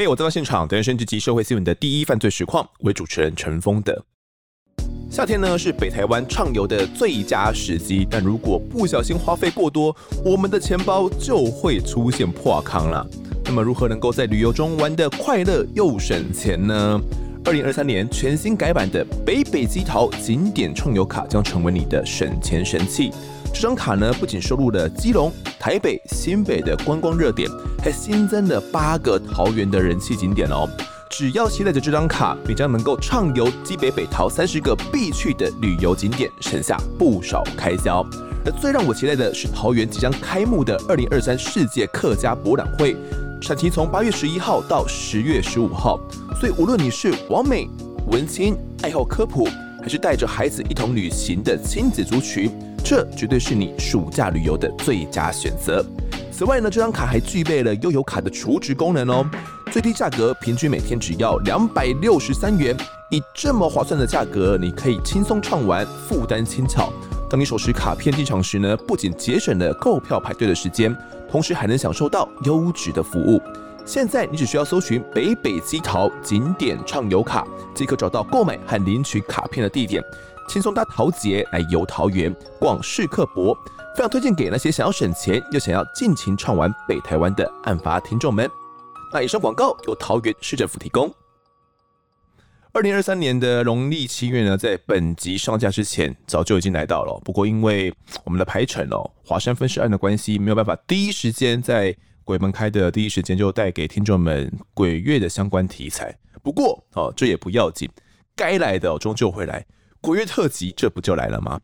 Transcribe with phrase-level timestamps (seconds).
[0.00, 4.02] 嘿，我在到现场，等人生直击社会新闻的第一犯罪实况，为主持人陈峰的。
[5.10, 9.94] 夏天呢是北台湾畅游的最佳时机，但如果不小心花费过多，
[10.24, 13.06] 我们的钱包就会出现破康了。
[13.44, 16.98] 那么如何能够在旅游中玩得快乐又省钱呢？
[17.44, 23.10] 二零二三年全新改版的北北基桃景点畅游卡将成为你的省钱神器。
[23.52, 27.50] 这张卡呢，不仅收录了基隆、台北、新北的观光热点，
[27.82, 30.66] 还新增了八个桃园的人气景点哦。
[31.10, 38.04] 只要携带着这张卡，你将能够畅游基北北桃三十个必去的旅游景点，省下不少开销。
[38.46, 42.96] 而最让我期待的是桃园即将开幕的二零二三世界客家博览会，
[43.42, 46.00] 产期从八月十一号到十月十五号。
[46.40, 47.68] 所以无论你是网美、
[48.06, 49.46] 文青、爱好科普，
[49.82, 52.50] 还是带着孩子一同旅行的亲子族群。
[52.84, 55.84] 这绝对是你暑假旅游的最佳选择。
[56.32, 59.28] 此外呢，这张卡还具备了悠游卡的储值功能哦。
[59.70, 62.76] 最低价格平均每天只要两百六十三元，
[63.10, 66.92] 以这么划算的价格，你可以轻松畅玩，负担轻巧。
[67.28, 70.96] 当你手持卡片进场时呢，不仅节省了购票排队的时间，
[71.30, 73.40] 同时还能享受到优质的服务。
[73.86, 80.02] 现在你只需要搜寻北北基桃景点畅游卡，即可找到购买和领取卡片的地点。
[80.50, 83.56] 轻松搭桃捷来游桃园、逛世客博，
[83.94, 88.50] 非常推荐给那些想要省钱又想要尽情畅玩北台湾的案发听众们。
[89.14, 91.08] 那以上广告由桃园市政府提供。
[92.72, 106.12] 二零二三年的农历七月呢，在本集上架之前早就已经来到了，不过因为我们的排程哦，华山分尸案的关系，没有办法第一时间在鬼门开的第一时间就带给听众们鬼月的相关题材。
[106.42, 107.88] 不过哦，这也不要紧，
[108.34, 109.64] 该来的终究会来。
[110.00, 111.60] 鬼月特辑，这不就来了吗？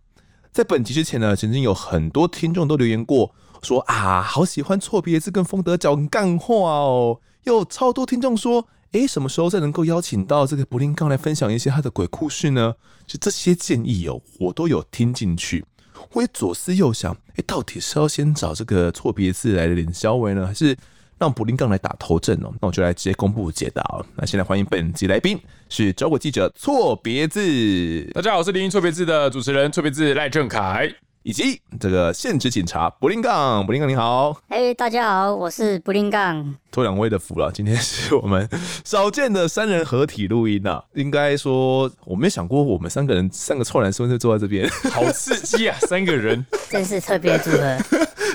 [0.52, 7.20] 在本集之前呢，曾经有很多听众都留言过，说啊，好喜欢错别字跟风德讲干话哦。
[7.44, 12.74] 有超多听众说，诶，什么时候再能够邀请到这个柏林刚来分享一些他的鬼故事呢？
[13.06, 15.64] 就这些建议哦，我都有听进去。
[16.12, 20.76] 我也左思右想，诶，到底是要先找这个错别字来领消维呢，还是？
[21.18, 24.04] 让布林杠来打头阵哦，那我就来直接公布解答哦。
[24.16, 25.38] 那现在欢迎本集来宾
[25.68, 30.92] 是找鬼记者错别字，大家好，我是灵异错别字的主持人错别字赖正凯。
[31.22, 36.54] 以及这个现职警察布林杠，布林杠你好，哎、hey，大家好，我是布林杠。
[36.70, 38.48] 托两位的福了，今天是我们
[38.84, 40.84] 少见的三人合体录音啊。
[40.94, 45.76] 应该说，我没想过我们三个人三个臭男生会坐在这边，好刺激啊！
[45.80, 47.76] 三个人 真是特别组合。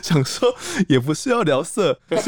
[0.02, 0.54] 想说
[0.88, 2.18] 也不是要聊色，你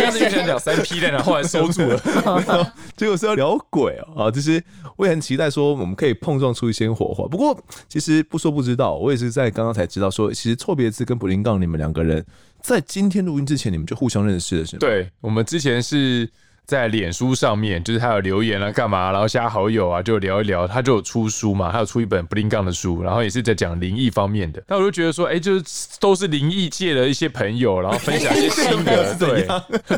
[0.00, 2.00] 刚才就想讲三 P 的，然后后来收住了，
[2.96, 4.24] 结果是要聊鬼哦。
[4.24, 4.62] 啊，就是
[4.96, 7.26] 我也很期待说我们可以碰撞出一些火花。
[7.28, 12.24] 不过其实不说不知道，我也是在刚刚才知道说，其实错别字跟布林杠你们两个人
[12.60, 14.80] 在今天录音之前，你们就互相认识了，是吗？
[14.80, 16.28] 对，我们之前是。
[16.68, 20.68] 在脸书上面，就是他有留言啊，干嘛，然后加好友啊，就聊一聊。
[20.68, 24.62] 他就有出书嘛，他有出一本布林杠的书，然后也是在讲灵异方面的。
[24.68, 25.64] 那我就觉得说，哎、欸，就是
[25.98, 29.48] 都是灵异界的一些朋友，然后分享一些心得， 对，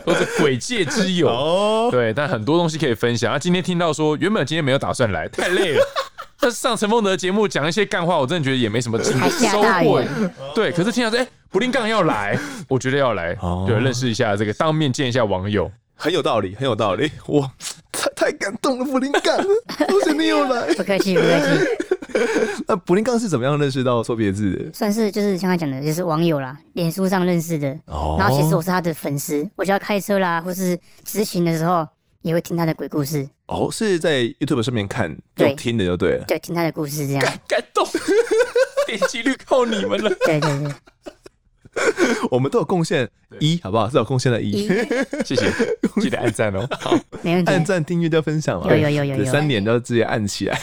[0.05, 2.15] 都是鬼界之友，对。
[2.15, 3.33] 但很多东西可以分享。
[3.33, 5.85] 那今天听到说，原本今天没有打算来，太累了。
[6.39, 10.01] 但是上陈丰德的节目讲一些干话，我真的觉得也没什么 收获。
[10.55, 12.39] 对，可是听到说，哎、欸，布林杠要来，
[12.69, 15.69] 我觉得要来，对，认识一下这个，当面见一下网友。
[16.01, 17.51] 很有道理，很有道理， 我，
[17.93, 19.37] 太太感动了，布林杠，
[19.87, 21.65] 恭喜你又来， 不客气，不客气。
[22.67, 24.73] 那布林杠是怎么样认识到错别字的？
[24.73, 27.69] 算是就是像他讲的，就是网友啦，脸书上认识的。
[27.85, 28.17] 哦。
[28.19, 31.87] 然后其实我是他的粉丝，我只要开车啦，或是执勤的时候，
[32.23, 33.29] 也会听他的鬼故事。
[33.47, 36.25] 哦，是在 YouTube 上面看，对，听的就对了。
[36.27, 37.21] 对，听他的故事这样。
[37.21, 37.87] 感感动，
[38.87, 40.11] 点击率靠你们了。
[40.25, 40.73] 对对对。
[42.31, 43.09] 我们都有贡献
[43.39, 43.89] 一，好不好？
[43.89, 44.67] 是有贡献的一，
[45.25, 45.53] 谢谢，
[46.01, 46.67] 记得按赞哦。
[46.81, 46.99] 好，
[47.47, 48.71] 按赞、订阅加分享嘛。
[48.71, 50.59] 有有有有有，三点都直接按起来。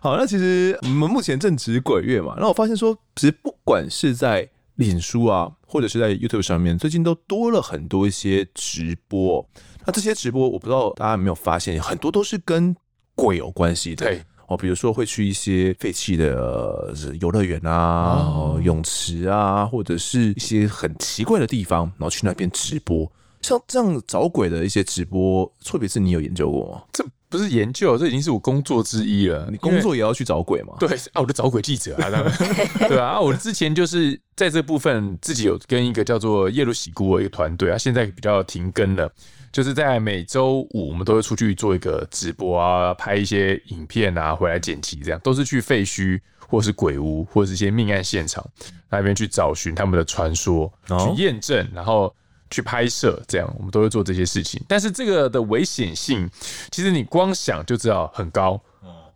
[0.00, 9.46] 好，那其实我们目前正值鬼月嘛，那我发现说，其实不管是在脸书啊，或者是在 YouTube 上面，最近都多了很多一些直播。
[9.86, 12.74] 那这些直播，我不知道大家有没有发现，很多都是跟
[13.14, 14.06] 鬼有关系的。
[14.06, 14.22] 对。
[14.54, 23.10] 哦，比如说会去一些废弃的游乐园啊、哦、泳池啊，或者是一些很奇怪的地方，然后去那边直播。
[23.42, 26.82] 像这样找鬼的一些直播，错别字你有研究过吗？
[26.92, 27.04] 这
[27.36, 29.48] 不是研究，这已经是我工作之一了。
[29.50, 30.74] 你工作也要去找鬼吗？
[30.78, 32.08] 对啊，我的找鬼记者啊，
[32.86, 39.10] 对啊，我之前就是在这部分自己有跟一个叫做耶鲁喜姑的一个团队啊，现在比较停更了。
[39.50, 48.44] 就是在每周五，我们都会出去做一个直播啊，拍一些影片啊，回来剪辑，这样都是去废墟或是鬼屋或者是一些命案现场
[48.88, 52.14] 那边去找寻他们的传说，去验证，然后
[52.54, 54.62] 去拍摄，这样我们都会做这些事情。
[54.68, 56.28] 但是这个的危险性，
[56.70, 58.60] 其实你光想就知道很高。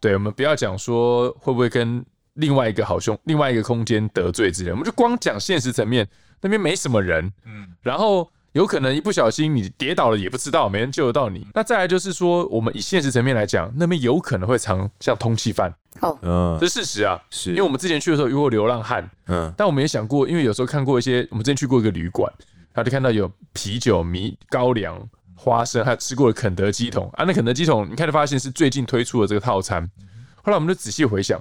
[0.00, 2.04] 对，我们不要讲说会不会跟
[2.34, 6.08] 另外一个好兄、另外一个空间得罪之类，我们就光讲现实层面，
[6.40, 8.28] 那边没什么人，嗯，然后。
[8.52, 11.46] 有可能一不小心你跌倒了也不知道，没人救得到你。
[11.54, 15.72] 那再来就是说，我们以现实层面来讲，那边有可能会藏像通缉犯。
[16.00, 22.32] 哦，嗯，这是事实啊，是因为我们之前去的时候遇过流浪汉，嗯，但我们也想过，因为有时候看过一些，我们之前去过一个旅馆，
[22.78, 24.98] 他就看到有啤酒、米、高粱、
[25.34, 27.24] 花生，还有吃过的肯德基桶啊。
[27.24, 29.88] 那肯德基桶，你看就发现是最近推出的这个套餐。
[30.36, 31.40] 后来我们就仔细回想，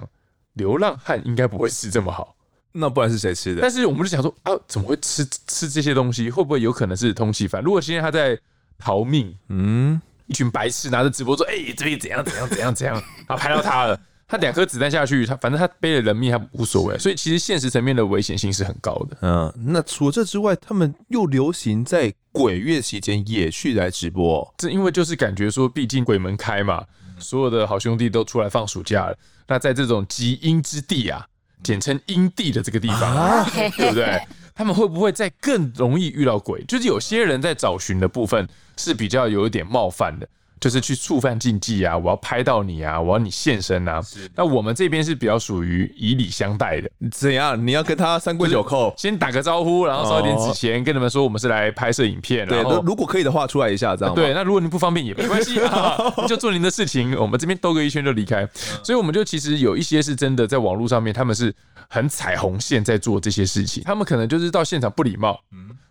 [0.54, 2.34] 流浪汉应该不会吃这么好。
[2.72, 3.62] 那不然是谁吃的？
[3.62, 6.30] 但是我们就想说啊，怎么会吃吃这些东西？
[6.30, 7.62] 会不会有可能是通缉犯？
[7.62, 8.38] 如果今天他在
[8.78, 12.94] 逃命，嗯，一群白痴拿着直播说，哎、欸，这边怎样怎样怎样怎样，
[13.26, 16.98] 然后拍到他了，他两颗子弹下去，他反正他背了人命，他无所谓。
[16.98, 19.16] 所以其实现实层面的危险性是很高的。
[19.22, 26.84] 嗯，那除了这之外，他们又流行在鬼月期间也去来直播，这因为就是感觉说，毕竟鬼门开嘛，
[27.18, 29.16] 所有的好兄弟都出来放暑假了。
[29.46, 31.26] 那在这种极阴之地啊。
[31.60, 34.22] 简称阴地的这个地方，啊、对不对？
[34.54, 36.64] 他们会不会在更容易遇到鬼？
[36.68, 40.28] 就是有些人在找寻的部分是比较有一点冒犯的。
[40.60, 41.96] 就是去触犯禁忌啊！
[41.96, 43.00] 我要拍到你啊！
[43.00, 44.00] 我要你现身啊！
[44.34, 46.90] 那我们这边是比较属于以礼相待的。
[47.10, 47.66] 怎样？
[47.66, 52.46] 你要跟他三跪九叩，先打个招呼，然后烧点纸钱，跟你们说我们是来拍摄影片。
[52.46, 54.14] 对，如果可以的话，出来一下这样。
[54.14, 55.96] 对，那如果你不方便也没关系啊，
[56.26, 57.16] 就做您的事情。
[57.18, 58.48] 我们这边兜个一圈就离开。
[58.82, 61.54] 所以我们就其实有一些是真的在网络上面，他们是
[61.88, 63.82] 很踩红线在做这些事情。
[63.84, 65.40] 他们可能就是到现场不礼貌，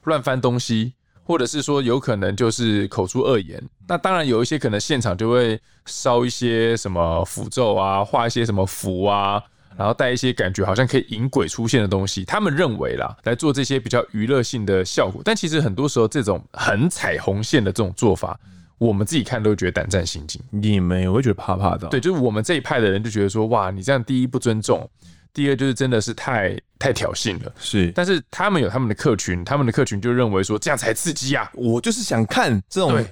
[0.03, 0.93] 乱翻东西。
[1.27, 9.43] 或者是说有可能就是口出恶言，那当然有一些可能现场就会烧一些什么符咒啊，画一些什么符啊，
[9.77, 15.21] 然后带一些感觉好像可以引鬼出现的东西，他们认为啦，来做这些比较娱乐性的效果。
[15.25, 18.39] 但其实很多时候这种很踩红线的这种做法，
[18.77, 20.41] 我们自己看都会觉得胆战心惊。
[20.49, 21.89] 你们也会觉得怕怕的？
[21.89, 24.89] 对，就是我们这一派的人就觉得说，哇，你这样第一不尊重。
[25.33, 31.49] 第二就是真的是太太挑衅了，是，但是他们有他们的客群，他们的客群就认为说这样才刺激啊！
[31.53, 33.03] 我就是想看这种，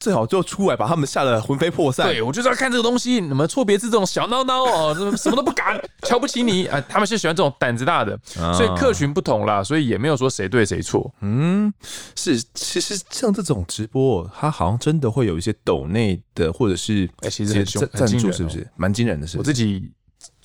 [0.00, 2.06] 最好就出来把他们吓得魂飞魄散。
[2.08, 6.80] 对，我就是要看这个东西，你们错别字这种小孬孬哦，什么 什么都不敢，瞧不起你啊！
[6.88, 11.12] 他们是喜欢这种胆子大的，所以客群不同啦，所以也没有说谁对谁错。
[11.20, 11.72] 嗯，
[12.16, 18.66] 是，其实像这种直播，它好像真的会有一些抖内的，或者是哎，其实很凶，赞助是不是？
[18.76, 19.38] 蛮惊人的，是。
[19.38, 19.92] 我自己。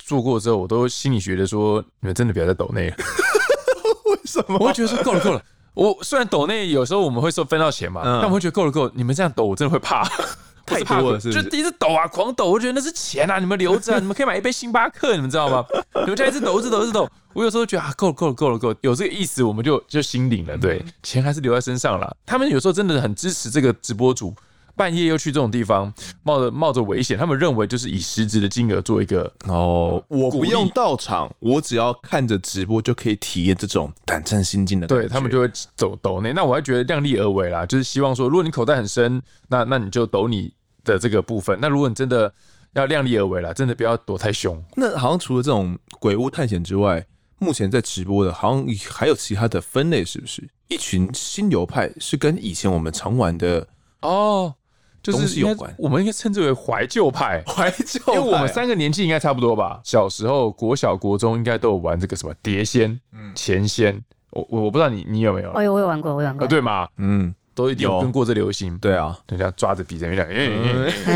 [0.09, 2.95] 做过之后，我都心里觉得说，你们真的不要再抖内了。
[4.09, 4.57] 为什么？
[4.59, 5.39] 我会觉得说够了够了。
[5.75, 8.91] 我虽然抖内有时候我们会说分到钱嘛，嗯、但我会觉得够了够了。
[8.95, 10.03] 你们这样抖，我真的会怕。
[10.65, 11.43] 太多了是不是？
[11.43, 15.63] 就第一次抖啊，狂抖，我觉得那是钱啊，你们留着、啊，你们可以买一杯星巴克，你们知道吗？
[16.01, 17.07] 你们这样一直抖，一直抖，一直抖。
[17.33, 20.57] 我有时候觉得啊，够了够了够了够了，有这个意思，我们就就心领了。
[20.57, 22.15] 对，钱还是留在身上了。
[22.25, 24.33] 他们有时候真的很支持这个直播主。
[24.79, 25.93] 半夜又去这种地方，
[26.23, 34.87] 冒着冒着危险，他们认为就是以实质的金额做一个哦，我不用到场，我只要看着直播就可以体验这种胆战心惊的。
[34.87, 40.53] 对，他们就会走抖内，那我还觉得量力而为啦，就是希望说，如果你口袋很深，那那你就抖你
[40.85, 41.59] 的这个部分。
[41.61, 42.33] 那如果你真的
[42.71, 44.63] 要量力而为啦，真的不要躲太凶。
[44.77, 47.05] 那好像除了这种鬼屋探险之外，
[47.37, 50.47] 目前在直播的，好像还有其他的分类，是不是？
[50.69, 53.67] 一群新流派是跟以前我们常玩的
[54.03, 54.55] 哦。
[55.01, 59.79] 就是有关，我们应该称之为怀旧派， 怀旧，因为我们三个年纪应该差不多吧。
[59.83, 64.01] 小时候，国小、国中应该都有玩这个什么碟仙、嗯，钱仙。
[64.31, 65.51] 我我我不知道你你有没有？
[65.55, 66.45] 我有，我有玩过，我有玩过。
[66.45, 66.87] 对吗？
[66.97, 68.77] 嗯，都有跟过这流行。
[68.77, 70.51] 对啊，人家抓着笔在那边。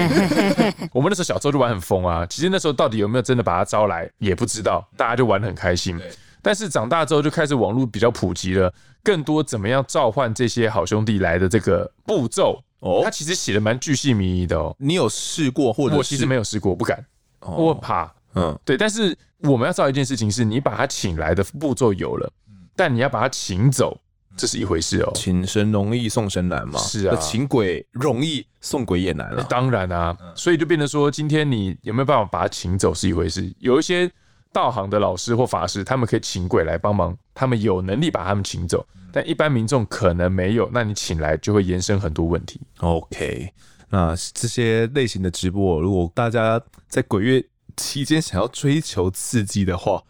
[0.91, 2.25] 我们那时候小时候就玩很疯啊。
[2.25, 4.83] 其实那时候到底有没有真的把他招来，也不知道。
[4.97, 5.99] 大家就玩得很开心。
[6.41, 8.73] 但是长大之后就开始网络比较普及了，
[9.03, 12.59] 更多怎么样召唤这些好兄弟来的这个步骤。
[12.83, 14.75] 哦，他其实写的蛮巨细靡遗的哦。
[14.77, 17.03] 你有试过，或者我其实没有试过，不敢，
[17.39, 18.13] 我怕。
[18.35, 18.75] 嗯，对。
[18.75, 22.29] 但是我们要知道一件事情是，你把他请来的步骤有了，
[22.75, 23.97] 但你要把他请走，
[24.35, 25.11] 这是一回事哦。
[25.15, 26.77] 请神容易送神难嘛。
[26.79, 29.41] 是啊，请鬼容易送鬼也难了。
[29.49, 33.49] 当然啊，所以就变得说，今天你有没有办法把他请走是一回事。
[33.59, 34.11] 有一些
[34.53, 38.85] 道行的老师或法师，他们可以请鬼来帮忙，他们有能力把他们请走。
[39.11, 42.61] 但一般民众可能没有，那你请来就会延伸很多问题。
[42.79, 43.51] OK，
[43.89, 47.43] 那这些类型的直播，如果大家在鬼月
[47.75, 50.01] 期间想要追求刺激的话，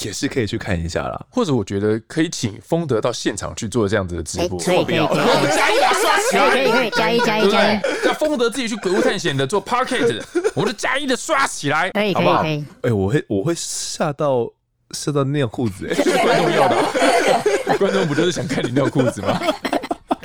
[0.00, 1.26] 也是可以去看一下啦。
[1.30, 4.58] 或者我觉得可以请丰德到现场去做这样子的直播。
[4.58, 7.80] 可以可以可以，我们加一把刷起来，可以可以加一加一加一。
[8.04, 10.22] 叫丰德自己去鬼屋探险的做 Parket，
[10.54, 12.64] 我们就加一的刷起来，可以可以可以。
[12.82, 14.50] 哎，我会我会吓到。
[14.94, 16.76] 吓到尿裤子，哎， 观众要的，
[17.80, 19.40] 观众不就是想看你尿裤子吗？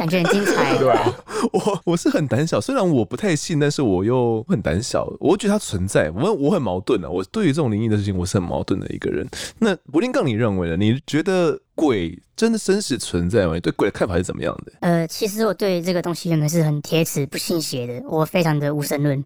[0.07, 0.77] 感觉很精彩。
[0.79, 1.13] 对啊，
[1.51, 5.11] 我我是很胆小，虽然我不太信，但是我又很胆小。
[5.19, 7.09] 我觉得它存在，我我很矛盾啊。
[7.09, 9.27] 我对于这种灵异的事情，我是很矛盾的一个人。
[9.59, 10.77] 那柏林杠，你认为呢？
[10.77, 13.53] 你觉得鬼真的真实存在吗？
[13.53, 14.73] 你对鬼的看法是怎么样的？
[14.81, 19.23] 呃，其实我对这个东西原本是很铁齿不信邪的，我非常的无神论。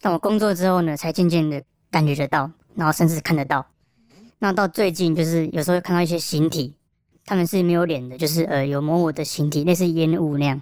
[0.00, 3.64] 但我工作之后呢，才渐渐的感觉得到，然后甚至看得到。
[4.38, 6.74] 那到最近，就是有时候会看到一些形体，
[7.24, 10.60] 他们是没有脸的，就是呃有模糊的形体，类似烟雾那样，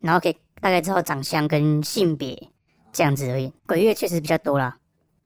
[0.00, 2.50] 然后可以大概知道长相跟性别
[2.92, 3.52] 这样子而已。
[3.66, 4.76] 鬼月确实比较多啦，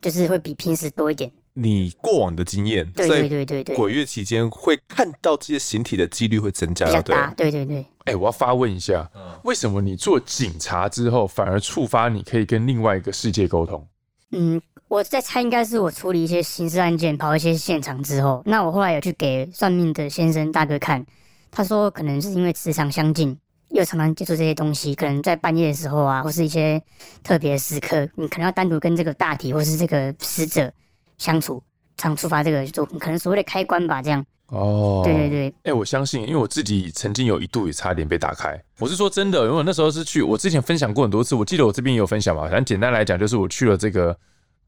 [0.00, 1.30] 就是会比平时多一点。
[1.54, 7.34] 你过往的经验，对对对对对，鬼月期间会看到这些形体的几率会增加，比较大。
[7.36, 7.80] 对对对。
[8.04, 9.06] 哎、欸，我要发问一下，
[9.44, 13.86] 为什么你做警察之后，反而触发你可以跟另外一个世界沟通？
[14.32, 14.60] 嗯。
[14.88, 21.02] 我在猜，应该是我处理一些刑事案件，跑一些现场之后，那我后来有去给算命的先生大哥看，
[21.50, 23.34] 他说可能是因为磁场相近，
[23.70, 26.82] 又常常接触这些东西，可能在半夜的时候啊，或是一些
[27.22, 30.70] 特别时刻，你可能要单独跟这个大体或是这个死者
[31.16, 31.62] 相处，
[31.96, 34.22] 常触发这个就可能所谓的开关吧，这样。
[34.52, 38.58] 哦，对对对，哎、欸，我相信，因为我自己曾经有一度也差点被打开。
[38.78, 44.16] 我是说真的，因为我那时候是去，我之前分享过很多次，我记得我这边也有分享嘛，反正简单来讲，就是我去了这个。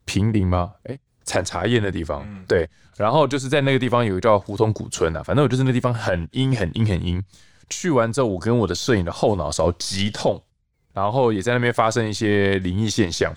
[0.06, 0.70] 平林吗？
[0.82, 2.68] 哎、欸，产茶叶的地方，嗯、对。
[2.94, 7.22] 然后就是在那个地方有一个叫胡同古村啊，反正我就是那地方很阴、很阴、很阴。
[7.70, 10.38] 去完之后，我跟我的摄影的后脑勺极痛，
[10.92, 13.34] 然后也在那边发生一些灵异现象。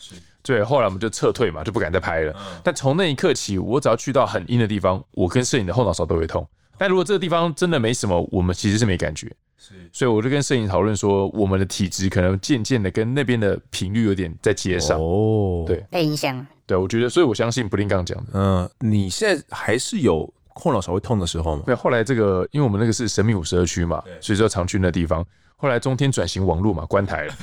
[0.48, 2.32] 对，后来我们就撤退嘛，就不敢再拍了。
[2.32, 6.48] 嗯、但从那一刻起，我只要去到很阴的地方，我跟摄影的后脑勺都会痛。
[6.78, 9.30] 但如果这个地方真的没什么，我们其实是没感觉。
[9.58, 14.98] 是，所以我就跟摄影讨论说，我们的体质可能渐渐的跟那边的频率有点在接上。
[14.98, 16.46] 哦，对，被影响。
[16.66, 18.32] 对，我觉得，所以我相信布林刚讲的。
[18.34, 21.64] 嗯，你现在还是有后脑勺会痛的时候吗？
[21.66, 25.26] 对，后来这个，因为我们那个是神秘五十二区嘛，所以说常去那地方。
[25.58, 27.34] 后来中天转型网络嘛，关台了，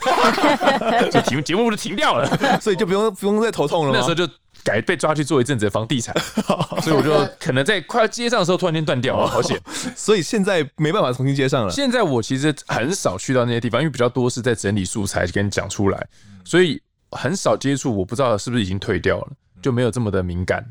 [1.12, 3.92] 就节目节目就停掉了，所以就不用不用再头痛了。
[3.92, 4.26] 那时候就
[4.62, 6.14] 改被抓去做一阵子的房地产，
[6.80, 9.60] 所以我就可能在快要接上的时候突然间断掉了，好险。
[9.94, 11.70] 所以现在没办法重新接上了。
[11.70, 16.06] 现在我其实很少去到那些地方，因为比较多是在整理素材，跟你讲出来，
[16.44, 16.80] 所以。
[17.16, 19.28] 很少接触，我不知道是不是已经退掉了，
[19.62, 20.66] 就没有这么的敏感。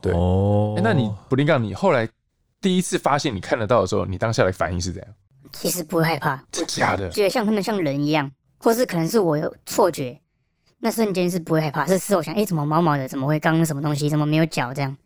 [0.00, 2.08] 对，哦、欸，那你布林杠，你后来
[2.62, 5.12] 第一次发现你看得到的时候，你当下的反应是怎样？
[5.52, 10.18] 其实不会害怕，真假的，觉得像他们像人一样，或是可能是我有错觉，
[10.78, 13.06] 那瞬间是不会害怕，是事后想，哎、欸，怎么毛毛的？
[13.06, 14.08] 怎么会刚刚什么东西？
[14.10, 14.72] 怎么没有脚？
[14.74, 14.96] 这样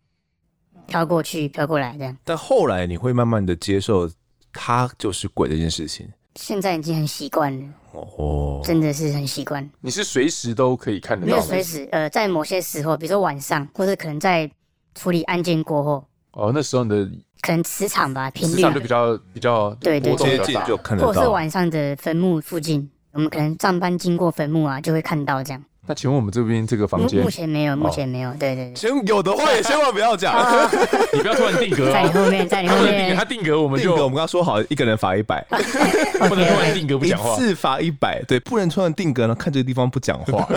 [0.87, 2.17] 飘过去，飘过来这样。
[2.25, 4.09] 但后来你会慢慢的接受，
[4.53, 6.09] 它就是鬼这件事情。
[6.37, 9.69] 现在已经很习惯了哦，真的是很习惯。
[9.81, 11.33] 你是随时都可以看得到？
[11.33, 14.51] 没有随时，呃，在某些时候，比如说晚上，或者可能在
[14.95, 16.05] 处理案件过后。
[16.33, 17.11] 哦，那时候你的
[17.47, 21.09] 可能磁场吧，频率磁场就比较比较对对接近就看得到。
[21.09, 25.63] 或者是晚上的坟墓附近，我们可能上班经过坟墓啊，就会看到这样。
[25.89, 28.33] 那请问我们这边这个房间目前没有，目前没有。
[28.33, 30.35] 对对对，先有的话也千万不要讲，
[31.15, 31.93] 你不要突然定格。
[31.93, 35.47] 在你后面，在你后面， 他定格我们就我们刚刚说好，一个人罚一百，
[36.29, 40.49] 不能突然定格不讲话，一次罚一百，对，不能突然定格呢，看这个地方不讲话。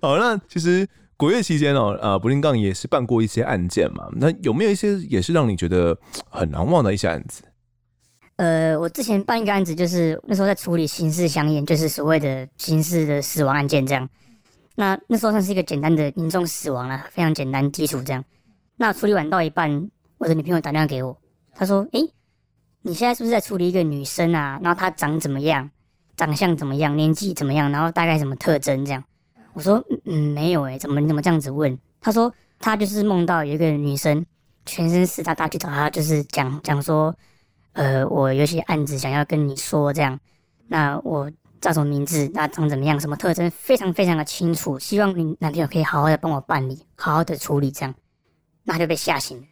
[0.00, 5.96] 好，那其实鬼月期间哦，呃，柏林杠也是办过一些案件嘛，那有没有一些也是让你觉得
[6.28, 7.42] 很难忘的一些案子？
[8.36, 14.08] 呃，我之前办一个案子，就是那时候在处理刑事相验，就是所谓的刑事的死亡案件这样。
[14.74, 18.24] 那那时候算是一个简单的民众死亡了，非常简单基础这样。
[18.76, 21.16] 那处理完到一半，我的女朋友打电话给我，
[21.54, 22.12] 她说：“诶，
[22.82, 24.58] 你现在是不是在处理一个女生啊？
[24.64, 25.70] 然后她长怎么样，
[26.16, 29.04] 长相怎么样，年纪怎么样，然后大概什么特征这样？”
[29.54, 34.26] 我说：“嗯，没有诶，怎么你怎么这样子问？”她说：“她就是梦到有一个女生，
[34.66, 37.14] 全身是她，大去找她，就是讲讲说。”
[37.74, 40.16] 呃，我有些案子想要跟你说，这样，
[40.68, 41.28] 那我
[41.60, 42.30] 叫什么名字？
[42.32, 43.00] 那长怎么样？
[43.00, 43.50] 什么特征？
[43.50, 47.92] 非常非常的清楚，希望你男朋友可以好好的帮我办理，好好的处理，这样，
[48.62, 49.44] 那就被吓醒了，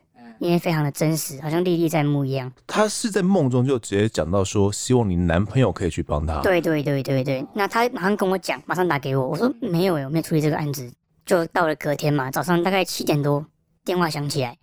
[0.42, 2.52] 因为非常的真实，好像历历在目一样。
[2.66, 6.40] 他是在梦中就直接讲到说，希望你男朋友可以去帮他。
[6.42, 10.92] 对对对对对，那他马上跟我讲，马上打给我，我说没有诶，我没有处理这个案子。
[11.24, 13.46] 就到了隔天嘛，早上大概七点多，
[13.84, 14.58] 电话响起来，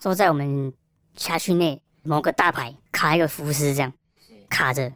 [0.00, 0.72] 说在我们
[1.16, 1.82] 辖区内。
[2.04, 3.92] 某个大牌卡一个浮尸，这样
[4.48, 4.90] 卡着，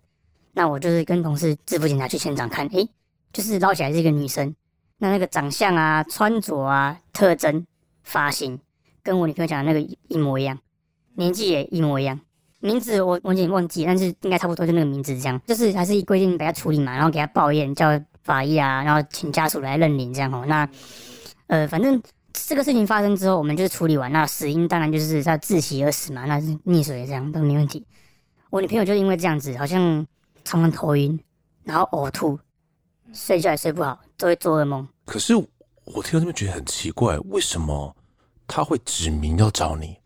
[0.52, 2.88] 那我就是跟同事制服警察去现场看，诶，
[3.34, 4.54] 就是捞起来是一个女生，
[4.96, 7.66] 那那个长相啊、穿着啊、特征、
[8.02, 8.58] 发型，
[9.02, 10.58] 跟我女朋友讲的那个一模一样，
[11.14, 12.20] 年纪也一模一样，
[12.60, 17.88] 名字我我有点忘记，但是应该差不多就那个名字这样，就是还是规定给他处理嘛，然后给他报验，叫
[18.22, 20.68] 法医啊，然后请家属来认领这样哦，那
[21.46, 22.00] 呃反正。
[22.34, 27.86] 这个事情发生之后，我们就是处理完，那死因当然就是他窒息而死嘛，那是溺水这样都没问题。
[28.48, 30.04] 我女朋友就因为这样子，好像
[30.42, 31.20] 常常头晕，
[31.62, 32.38] 然后呕吐，
[33.12, 34.88] 睡觉也睡不好，都会做噩梦。
[35.04, 37.94] 可是我听到这边觉得很奇怪，为什么
[38.54, 39.96] 他会指名要找你？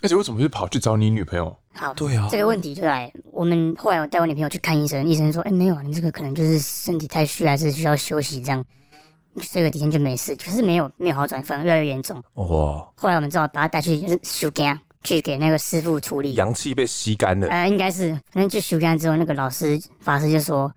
[0.00, 1.56] 而且为什么会跑去找你女朋友？
[1.74, 8.64] 好，对啊，这个问题就来，我们后来我带我女朋友去看医生，医生说，哎，没有啊，你这个可能就是身体太虚，还是需要休息，这样
[9.40, 10.36] 睡个几天就没事。
[10.36, 12.22] 可是没有没有好转，反而越来越严重。
[12.34, 12.46] 哇！
[12.94, 16.34] 后来我们只好把他带去就是收惊，去给那个师傅处理。
[16.34, 17.48] 阳气被吸干了。
[17.48, 20.72] 呃，应该是，反正去修干之后，那个老师法师就说，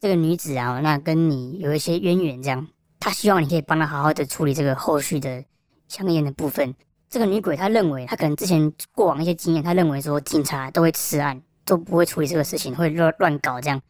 [0.00, 2.66] 这个女子啊，那跟你有一些渊源，这样，
[3.00, 5.42] 她希望你可以帮她好好的处理这个后续的
[5.88, 6.74] 相应的部分。
[7.10, 13.80] 这个女鬼，她认为她可能之前过往一些经验，她认为说警察都会吃案，都不会处理这个事情，会乱乱搞这样。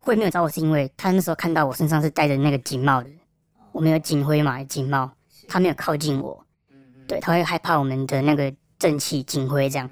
[0.00, 3.10] 会没有找我是因为她那时候看到我身上是戴着那个警帽的，
[3.70, 5.10] 我们有警徽嘛，警帽，
[5.46, 6.44] 她没有靠近我，
[7.06, 9.88] 对，她会害怕我们的那个正气警徽这样，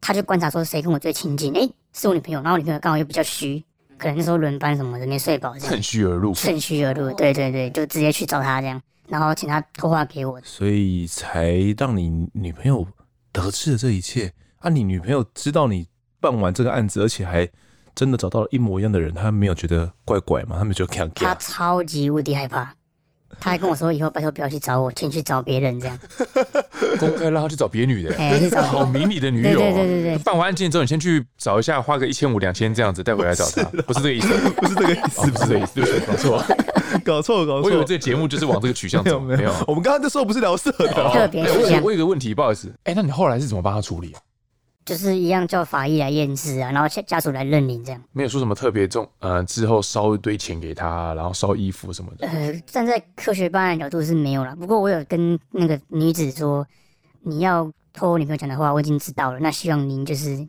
[0.00, 3.62] 她就观察说谁跟我最亲近，诶，是我女朋友，然后我女朋友刚好又比较虚，
[3.98, 8.80] 可能那时候轮班什么的没睡饱，趁虚而入，趁虚而入，对对对，就直接去找她这样。
[9.12, 12.88] 然后请他托话给我，所以才让你女朋友
[13.30, 14.32] 得知了这一切。
[14.60, 15.86] 啊，你女朋友知道你
[16.18, 17.46] 办完这个案子，而且还
[17.94, 20.56] 真的找到了一模一样的人，她没有觉得怪怪吗？
[20.58, 22.74] 他们就看，他超级无敌害怕，
[23.40, 25.98] 他还跟我说以后拜托不要去找我，请去找别人这样。
[26.98, 29.58] 公开让他去找别女的，哎，去找 好迷你的女友。
[29.58, 36.44] 对对对对，办完案件之后，你先去找一下，花个一千五两千这样子带回来找他， 不是这个意思，不是这个意思，不是这个意思，搞错。
[37.04, 37.62] 搞错，搞错！
[37.62, 39.52] 我以为这个节目就是往这个取向走，没有。
[39.66, 41.82] 我们刚刚那时候不是聊色的，特别取向。
[41.82, 44.14] 我有个问题，不好意思，哎，那你后来是怎么帮他处理？
[44.84, 48.02] 就是一样叫法医来验尸啊，然后家家属来认领这样。
[48.12, 52.26] 没有说什么特别重，呃，之后烧一堆钱给他，然后烧衣服什么的。
[52.26, 56.66] 呃，站在科学办案角度是没有了，不过我有跟那个女子说，
[57.22, 59.38] 你要偷我女朋友讲的话，我已经知道了。
[59.38, 60.46] 那希望您就是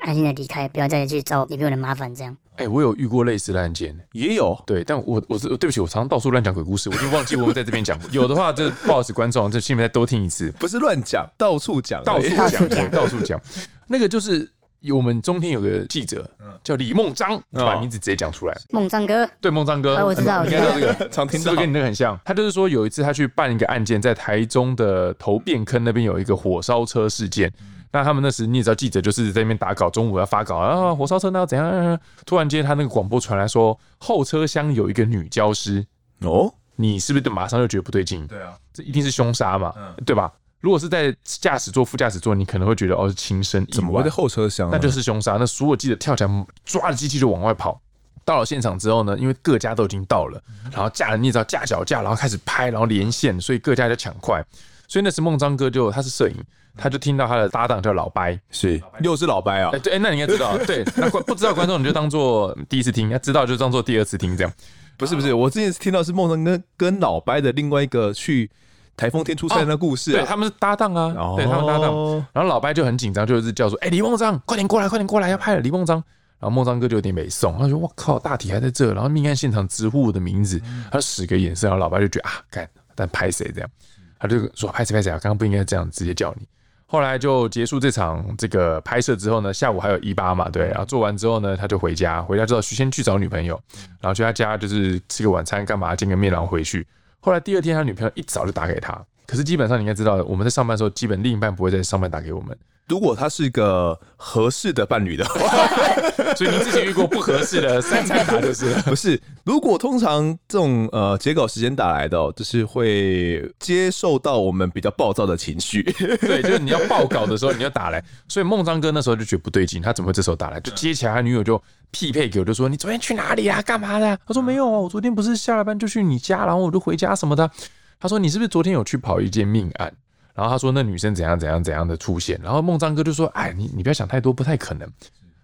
[0.00, 2.36] 安心的离开，不要再去找女朋友的麻烦这样。
[2.56, 7.98] 哎、欸，我有遇过类似的案件，也有对，但我我是对不起，我常常到处乱讲鬼故事，我就忘记我们在这边讲。
[8.12, 10.52] 有的话，就不好意思，观众，就请你们再多听一次。
[10.58, 12.28] 不是乱讲，到处讲，到处
[12.68, 13.40] 讲，到处讲。
[13.86, 14.46] 那个就是
[14.94, 16.30] 我们中天有个记者
[16.62, 18.54] 叫李梦章，把名字直接讲出来。
[18.70, 22.20] 梦章哥，对，梦章哥，我知道，应该知道这个， 常听到，是不是跟你那个很像？
[22.22, 27.50] 他就是说有一次他去办一个案件，在台中的头汴坑那边有一个火烧车事件。
[27.92, 31.98] 那他们那时你也知道，记者就是在那边打稿，中午要发稿啊，火烧车那要怎样？
[32.24, 35.84] 突然间他那个广播传来说，后车厢有一个女教师
[36.20, 38.26] 哦，你是不是就马上就觉得不对劲？
[38.26, 39.74] 对啊，这一定是凶杀嘛，
[40.06, 40.32] 对吧？
[40.60, 44.70] 如果是在驾驶座、副驾驶座，你可能会觉得哦是轻生，怎么会在后车厢？
[44.70, 45.36] 那就是凶杀。
[45.36, 47.80] 那所有记者跳起来抓着机器就往外跑。
[48.24, 54.40] 到了现场之后呢，因为各家都已经到了，然后架了你也知道架脚架，然后开始拍，然后连线，所以各家在抢快。
[54.86, 56.36] 所以那时孟章哥就他是摄影。
[56.76, 59.70] 他就听到他的搭档叫老白，是又是老白啊？
[59.72, 64.52] 哎，对，哎，那你应该知道， 对，那观不知道观众你就当做第一次听，要知道就当做第二次听，这样。
[64.96, 68.48] 不是不是，我之前是听到是孟章哥跟老白的另外一个去
[68.96, 71.92] 台风天出差的那故事，对，他们是搭档啊，对，他们搭档。
[72.32, 76.02] 然后老白就很紧张，就是叫说，哎，李孟章，快点过来，快点过来，要拍了，李孟章。
[76.38, 83.70] 然后孟章哥就有点没送，他说，我靠，大体还在这，然后命案现场直呼我的名字，他使个眼色，然后老白就觉得啊，干，但拍谁这样，
[84.18, 86.46] 他就说拍谁拍谁啊，刚刚不应该这样直接叫你。
[86.92, 93.58] 后来就结束这场这个拍摄之后呢，下午还有一八嘛，对，然后做完之后呢，他就回家，回家之后先去找女朋友，
[93.98, 96.86] 然后去他家就是吃个晚餐，干嘛见个面，然后回去。
[97.20, 98.92] 后来第二天他女朋友一早就打给他，
[99.26, 102.54] 可是基本上你应该知道，我们在上班的时候，基本另一半不会在上班打给我们。
[102.92, 105.48] 如果他是一个合适的伴侣的话，
[106.36, 109.18] 所以你之前遇过不合适的三餐打就是 不是？
[109.44, 115.82] 如果通常这种呃截稿时间打来的，喔，就是会接受到我们比较暴躁的情绪。
[116.20, 118.04] 对，就是你要报稿的时候，你要打来。
[118.28, 120.60] 所以孟章哥那时候就觉得不对劲，他怎么会这时候打来？
[120.60, 121.58] 就接起来，他女友就
[121.92, 123.62] 匹配给我，就说：“你昨天去哪里啊？
[123.62, 127.50] 干嘛的？”他说：“没有啊，我昨天不是下了班就去你家，然后我就回家什么的。”
[127.98, 129.90] 他说：“你是不是昨天有去跑一件命案？”
[130.34, 134.90] 然后他说那女生怎样怎样怎样的出现，然后孟章哥就说：“哎，你你不要想太多，不太可能。”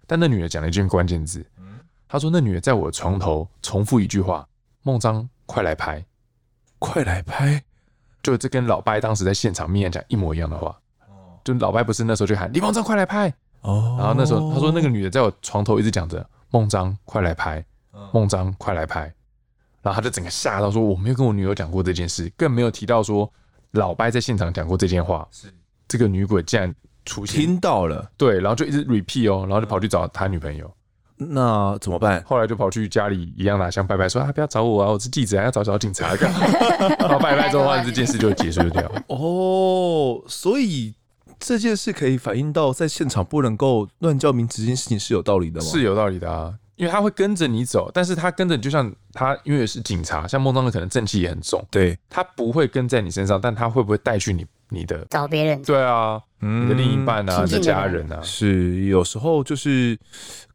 [0.07, 1.45] 但那女的讲了一句关键字，
[2.07, 4.47] 他说那女的在我床头重复一句话
[4.81, 6.03] ：“孟章，快来拍，
[6.79, 7.63] 快来拍。”
[8.23, 10.75] 就这跟老白当时在现场面讲一模一样的话。
[11.43, 13.31] 就老白不是那时候就喊李孟章快来拍。
[13.61, 17.63] 哦，然后那时候他说那个女的在我床头一直讲着孟章快来拍，
[18.11, 19.01] 孟章快来拍，
[19.83, 23.31] 然后他就整个吓到说我没有跟我女友讲过这件事，更没有提到说。
[23.71, 25.47] 老白在现场讲过这件话，是
[25.87, 26.73] 这个女鬼竟然
[27.05, 30.71] 出现，听到了，对，然后就一直 repeat 哦，然后就跑去找他女朋友，
[31.17, 32.23] 那怎么办？
[32.25, 36.39] 后来就跑去家里一样拿香拜拜，说啊不要找我啊，我是记者，还要找找警察干嘛？
[36.99, 38.91] 然后拜拜之后，这件事就结束掉。
[39.07, 40.93] 哦，所以
[41.39, 45.67] 这件事可以反映到在现场不能够乱叫名字这件事情是有道理的吗？
[45.67, 46.53] 是有道理的啊。
[46.79, 55.05] 因为他会跟着你走，但是他跟着你就像他，因为是警察，像孟章的可能正气也很重，对，他不会跟在你身上，但他会不会带去你你的？
[55.09, 59.99] 找别人，对啊，嗯你的另一半啊，你的家人啊，是有时候就是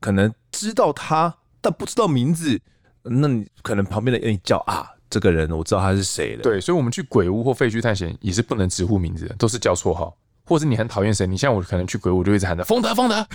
[0.01, 2.59] 可能知道他，但不知道名字，
[3.03, 6.43] 那你可能旁边的人一叫啊，这个人我知道他是谁了。
[6.43, 10.17] 对，所以我们去鬼屋或废墟探险也是不能直呼名字的，都是叫绰号。
[10.47, 13.27] 或是你很讨厌谁，你像我可能去鬼屋就一直喊着丰德 丰德，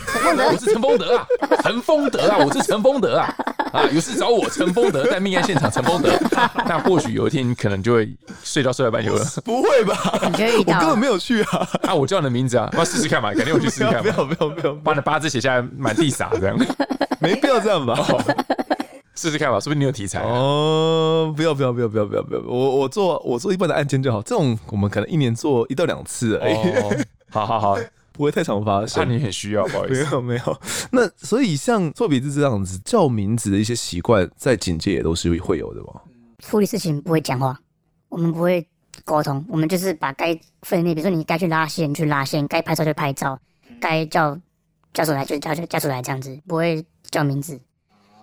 [0.51, 1.25] 我是陈丰德啊，
[1.63, 3.33] 陈丰德啊，我是陈丰德啊，
[3.73, 6.11] 啊，有事找我陈丰德在命案现场，陈丰德。
[6.67, 8.07] 那或许有一天你可能就会
[8.43, 9.97] 睡到睡到半有了，不会吧？
[10.27, 11.67] 你就会遇到我根本没有去啊！
[11.87, 16.55] 啊，我叫你的名字啊，要试试看嘛，肯定我去试试看嘛，不要不要不要，把你的八字写下来，满地撒这样，
[17.19, 17.97] 没必要这样吧？
[19.19, 20.31] 试试看吧，说不定你有题材啊。
[20.31, 22.41] 哦，不要不要不要不要不要不要！
[22.47, 27.77] 我我做我做一般的案件就好，这种我们可能一年做一到两次而已，哦，好好好，
[28.13, 29.09] 不会太常发怕生。
[29.09, 30.15] 你很需要，不好意思没思。
[30.15, 35.99] 有没有，那所以像做笔字这样子叫名字的一些习惯，在警界也都是会有的嘛。
[36.39, 37.59] 处理事情不会讲话，
[38.07, 38.65] 我们不会
[39.03, 43.37] 沟通，我们就是把该分内，比如说你该去拉线去拉线，该拍照就拍照，
[43.81, 44.39] 该叫
[44.93, 47.59] 家属来就叫就叫出来，这样子不会叫名字，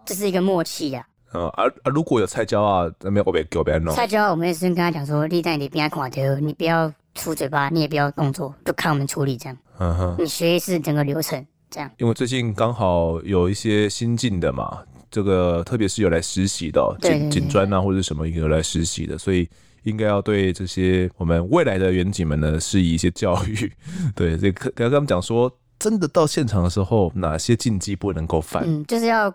[0.07, 1.90] 这是一个默契呀、嗯啊啊！
[1.92, 3.97] 如果有菜椒啊，那边我别给我别弄啊。。
[3.97, 9.59] 菜椒，我们也是跟他讲说，你在你边看着，你不要出嘴巴，你也不要动作，就看我们处理这样。
[9.79, 11.90] 嗯哼，你学一次整个流程，这样。
[11.99, 14.79] 因为最近刚好有一些新进的嘛，
[15.11, 19.49] 这个特别是有来实习的警警专啊或者什么有来实习的，所以
[19.83, 23.71] 应该要对这些我们未来的员警们呢施以一些教育。
[24.14, 28.62] 对，这个跟他们讲说，真的到现场的时候，哪些禁忌不能够犯？
[28.64, 29.33] 嗯，就是要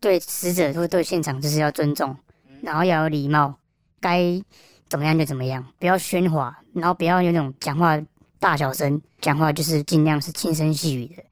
[0.00, 2.16] 对死者或对现场就是要尊重，
[2.62, 3.54] 然后要有礼貌，
[4.00, 4.42] 该
[4.88, 8.00] 怎么样就怎么样，不要喧哗，然后不要有那种讲话
[8.38, 11.22] 大小声，讲话就是尽量是轻声细语的，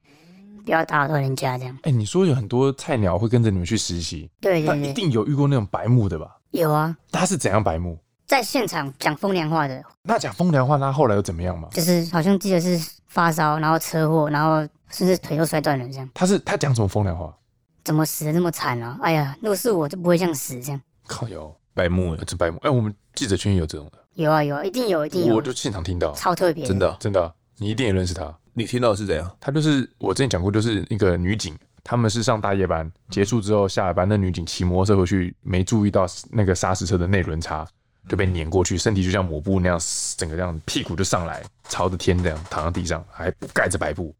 [0.63, 1.77] 不要打扰到人家这样。
[1.83, 6.37] 哎，你说有很多菜鸟会跟着你们去实习，对一对对一，定有遇过那种白目的吧？
[6.51, 7.97] 有啊，他是怎样白目？
[8.27, 11.67] 在现场讲风凉话的，那讲风凉话，那后来又怎么样嘛？
[11.71, 14.59] 就是好像记得是发烧，然后车祸，然后
[14.91, 16.07] 甚至腿都摔断了这样。
[16.13, 17.35] 他是他讲什么风凉话？
[17.83, 18.97] 怎么死的那么惨啊？
[19.01, 20.81] 哎呀，如果是我就不会这样死这样。
[21.07, 22.59] 靠有白目这白目。
[22.61, 28.33] 哎，我们记者圈也有这种的，有啊有啊，一定有一定有，我就现场听到，超特别，真的啊、真的啊，你一定也认识他。
[28.53, 29.37] 你听到的是怎样？
[29.39, 37.65] 他就是我之前讲过，就是一个女警，他们是上大夜班结束之后下了班，那女警骑摩托车回去，没注意到那个砂石车的内轮差，
[38.07, 39.79] 就被碾过去，身体就像抹布那样，
[40.17, 44.13] 整个这样屁股就上来，朝着天这样躺在地上，还盖着白布。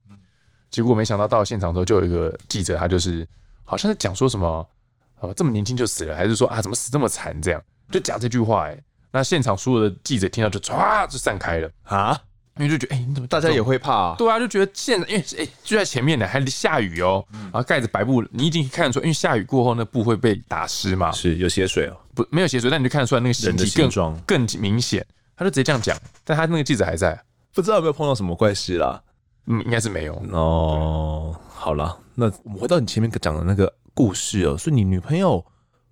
[0.69, 3.27] 结果没想到到了现场之后，就有一个记者，他就是
[3.69, 4.67] 好像在讲说什么，
[5.19, 7.39] 呃，这么年轻就死了，还是说啊，怎么死这么惨？
[7.39, 8.75] 这样就讲这句话，哎，
[9.11, 12.19] 那现场所有的记者听到就唰就散开了，啊？
[12.57, 14.15] 因为就觉得，哎，你怎么大家也会怕、啊？
[14.17, 25.05] 对啊，就觉得现在因为哎、欸、就在前面呢，还下雨哦，然后盖着白布，你已经看得出来，因为下雨过后那布会被打湿嘛，是有血水哦，不没有血水，但你就看得出来那个形人的体更更明显。
[25.37, 27.17] 他就直接这样讲，但他那个记者还在，
[27.53, 29.01] 不知道有没有碰到什么怪事啦？
[29.45, 30.13] 嗯，应该是没有。
[30.33, 35.43] 哦，好了，那我们回到你前面讲的那个故事哦，所以你女朋友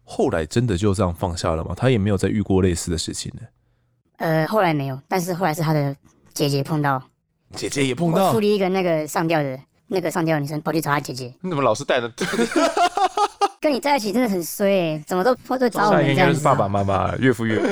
[0.03, 1.73] 后来真的就这样放下了吗？
[1.75, 3.41] 她也没有再遇过类似的事情呢。
[4.17, 5.95] 呃，后来没有，但是后来是她的
[6.33, 7.01] 姐姐碰到，
[7.55, 12.11] 姐姐也碰到处理一个那个上吊的那个上吊的女生跑去找她姐姐，你怎么老是带着？
[13.59, 16.67] 跟你在一起真的很衰、欸，怎么都都找我们这样子、一个应该是爸爸啊。
[16.67, 17.67] 妈妈、岳父岳母。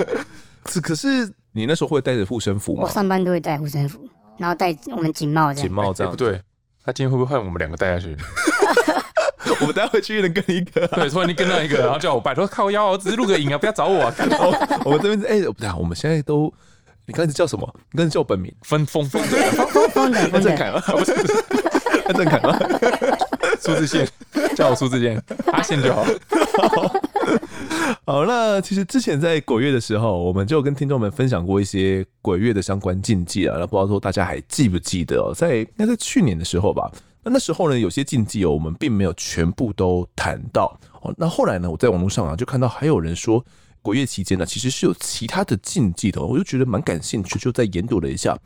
[0.68, 2.90] 是，可是你那时候会带着护身符吗我？
[2.90, 4.04] 上班都会带护身符，
[4.38, 5.68] 然后戴我们警帽这样。
[5.68, 6.42] 警帽这样对，
[6.86, 8.16] 他今天会不会换我们两个带下去？
[9.62, 10.90] 我们待会去一人跟一个、啊。
[10.96, 14.14] 对，突然间跟到一个，然后叫我拜托靠腰哦，只是录个影啊，不要找我啊，
[14.86, 16.54] 我们这边是哎，不对啊，我们现在都，
[17.06, 17.68] 你刚才叫什么？
[17.92, 18.54] 你刚才叫我本名？
[18.64, 20.80] 分封封的疯的疯的，要郑凯吗？
[20.88, 21.14] 不是，
[22.08, 22.58] 要郑凯吗？
[23.60, 24.08] 苏志燮，
[24.56, 25.20] 叫我苏志燮，
[25.52, 26.04] 阿宪就好。
[26.04, 26.96] 好，
[28.26, 33.58] 那其实之前在鬼月的时候，我们就跟听众们分享过一些鬼月的相关禁忌啊。
[33.60, 36.92] 那不知道说大家还记不记得、哦，在应该在去年的时候吧。
[37.24, 41.14] 那那时候呢，有些禁忌哦，我们并没有全部都谈到哦。
[41.18, 43.44] 那后来呢，我在网络上啊，就看到还有人说，
[43.82, 48.38] 鬼月期间呢，其实是有其他的禁忌的，我就觉得蛮感兴趣，就在研读了一下。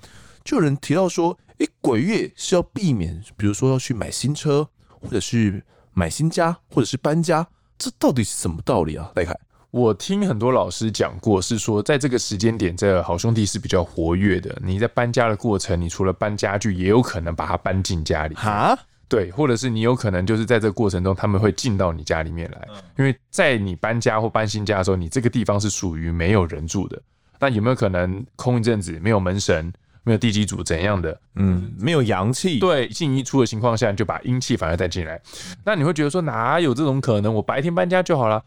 [0.45, 4.67] 就有人提到说，诶，鬼月是要避免，比如说要去买新车，
[5.01, 5.61] 或者是
[5.93, 7.45] 买新家，或者是搬家。
[7.77, 9.11] 这到底是什么道理啊？
[9.13, 9.33] 戴凯，
[9.71, 14.57] 我听很多老师讲过，是说在这个时间点，这好兄弟是比较活跃的。
[14.63, 18.33] 你在搬家的过程，你除了搬家具，也有可能把它搬进家里。
[18.33, 18.75] 哈，
[19.07, 22.67] 对，或者是你有可能就是在这个过程中，他们会进到你家里面来。
[22.97, 26.99] 因为在你搬家或搬新家的时候，你这个地方是属于没有人住的。
[27.39, 35.21] 那有没有可能空一阵子没有门神，没有地基组怎样的，嗯，没有阳气，对，进一出的情况下，你就把阴气反而带进来。
[35.63, 37.31] 那你会觉得说哪有这种可能？
[37.31, 38.43] 我白天搬家就好了。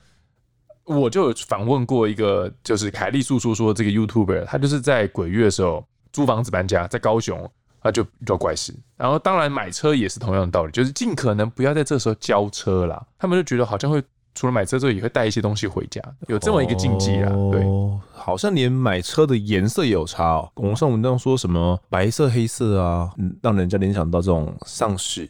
[0.99, 7.51] 我就有访问过一个，就是凯利诉说说这个 YouTuber，他就是在鬼月的时候租房子搬家，在高雄，
[7.83, 8.75] 他就遇到怪事。
[8.97, 13.05] 然后当然买车也是同样的道理，就是尽可能不要在这时候交车啦。
[13.19, 14.03] 他们就觉得好像会
[14.35, 17.31] 除了买车之后，也会带一些东西回家，有这么一个禁忌啊。
[17.51, 20.51] 对，哦，好像连买车的颜色也有差哦。
[20.57, 23.11] 网上文章说什么白色、黑色啊，
[23.43, 25.29] 让人家联想到这种丧事。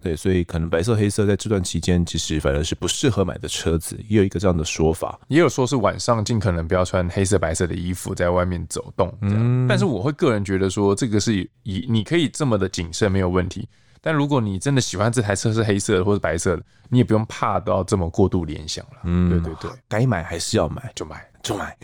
[0.00, 5.18] 对，所以可能白色、黑色在这段期间，其实反而是不适合买的车子，也有一个这样的说法。
[5.28, 9.36] 也有说是晚上尽可能不要穿黑色、白色的衣服在外面走动，这样。
[9.38, 13.68] 嗯，但是我会个人觉得说，这个是以你可以这么的谨慎没有问题。
[14.02, 19.00] 但如果你真的喜欢这台车是黑色的或者白色的，你也不用怕到这么过度联想了。
[19.04, 21.76] 嗯，对对对，该买还是要买，就买就买。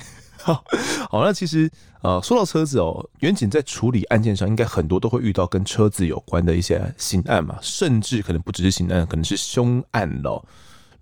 [0.47, 0.65] 好，
[1.11, 1.69] 好，那其实
[2.03, 10.41] 呃，说到车子哦，员警在处理案件上，应该很多都会遇到跟车子有关的一些刑案嘛，甚至可能不只是刑案，可能是凶案喽。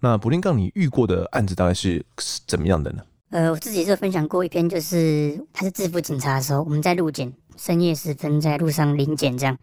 [0.00, 2.02] 那柏林杠，你遇过的案子大概是
[2.46, 3.02] 怎么样的呢？
[3.32, 9.58] 呃，我自己是分享过一篇，就是他是制服警察的时候，我们在路检，深夜时分在路上临检这样。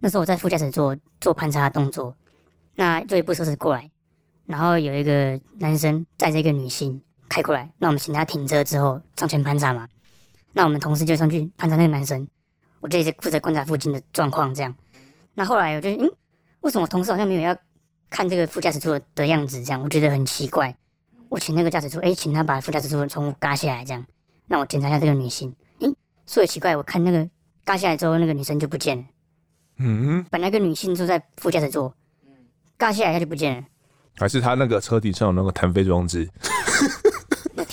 [0.00, 2.14] 那时候我在副驾驶座做盘查动作，
[2.74, 3.90] 那就一部车子过来，
[4.44, 7.00] 然后有一个男生载着一个女性。
[7.28, 9.88] 开过来，那我们请他停车之后上前盘查嘛。
[10.52, 12.26] 那我们同事就上去盘查那个男生，
[12.80, 14.74] 我就一直负责观察附近的状况这样。
[15.34, 16.08] 那后来我就嗯，
[16.60, 17.56] 为什么我同事好像没有要
[18.08, 19.62] 看这个副驾驶座的样子？
[19.64, 20.76] 这样我觉得很奇怪。
[21.28, 24.06] 我请那个驾驶座，哎，请他把副驾驶座窗户嘎下来这样。
[24.46, 25.92] 那我检查一下这个女性，诶，
[26.26, 27.28] 说也奇怪，我看那个
[27.64, 29.04] 嘎下来之后，那个女生就不见了。
[29.78, 31.92] 嗯，本来个女性坐在副驾驶座，
[32.76, 33.64] 嘎下来她就不见了。
[34.16, 36.30] 还是他那个车底上有那个弹飞装置？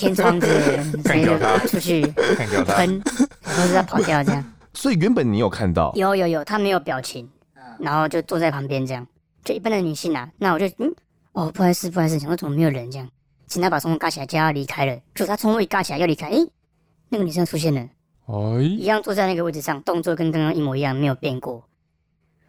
[0.02, 0.48] 天窗子，
[1.06, 3.02] 看掉他出去喷，
[3.44, 4.44] 然后是他跑掉这样。
[4.74, 5.92] 所以原本你有看到？
[5.96, 7.30] 有有有，他没有表情，
[7.78, 9.06] 然后就坐在旁边这样，
[9.46, 10.28] 就一般的女性啊。
[10.40, 10.92] 那我就嗯，
[11.34, 13.08] 哦，不好意思，不好意思，想说怎么没有人这样，
[13.46, 15.00] 请他把窗户盖起来，叫他离开了。
[15.14, 16.38] 就他窗户一盖起来要离开，哎，
[17.10, 17.82] 那个女生出现了，
[18.26, 21.64] 哎，一样坐在那个位置上，动作跟刚刚一模一样，没有变过。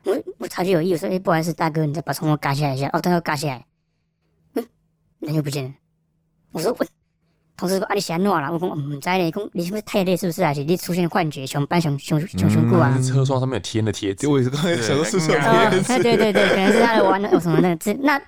[0.05, 2.89] 我我察觉有意，我说，哎，不好意思，大哥，你再把窗户盖起来一下。
[2.93, 3.67] 哦，他要盖起来，
[4.55, 4.65] 嗯，
[5.21, 5.75] 人又不见了。
[6.53, 6.87] 我说我。
[7.63, 10.17] 同事说：“啊，你想哪啦？”我讲：“唔知咧，讲你是不是太累？
[10.17, 10.45] 是不是？
[10.45, 11.47] 还是你出现幻觉？
[11.47, 16.03] 上班上上上上过啊？”车窗上面有贴的贴纸，我也是刚才想说是什么贴纸？
[16.03, 17.77] 对对对，可能是他的玩的什么的。
[17.77, 18.21] 这那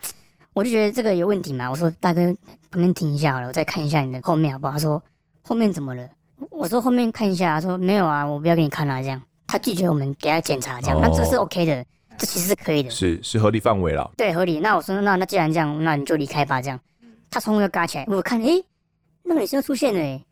[0.52, 1.68] 我就觉得这个有问题嘛。
[1.68, 2.24] 我说：“大哥，
[2.70, 5.02] 旁边停一下好了，我再看一下你的后面好不好？”他说
[5.42, 6.08] ：“后面怎么了？”
[6.50, 11.84] 我说：“后面看一下。”他说：“没有啊，我不要给你看啊。”这样，他拒绝我们给他检查，这样，那这是 OK 的，
[12.16, 14.08] 这其实是可以的，是是合理范围了。
[14.16, 14.60] 对，合理。
[14.60, 16.78] 那我说：“那那既然这样，那你就离开吧。”这样，
[17.30, 18.64] 他窗户要嘎起来，我看，诶。
[19.24, 20.24] 那个女生出现了，欸，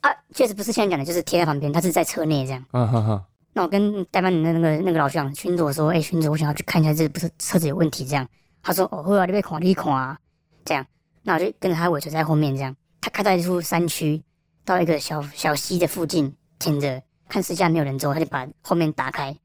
[0.00, 2.64] 啊，确实不是现在讲的，就是贴在旁边，她是在车内这样。
[2.72, 3.24] 嗯哼哼。
[3.52, 8.26] 那我跟代班的那个那个老乡巡佐说，哎，巡佐，我想要去看一下，这不是车子有问题这样。
[8.62, 10.18] 他说，哦，会啊，你别看，你看啊，
[10.64, 10.86] 这样。
[11.22, 12.74] 那我就跟着他尾随在后面这样。
[13.00, 14.22] 他开到一处山区，
[14.64, 19.36] 到一个小小溪的附近停着，看四下没有人之后，他就把后面打开，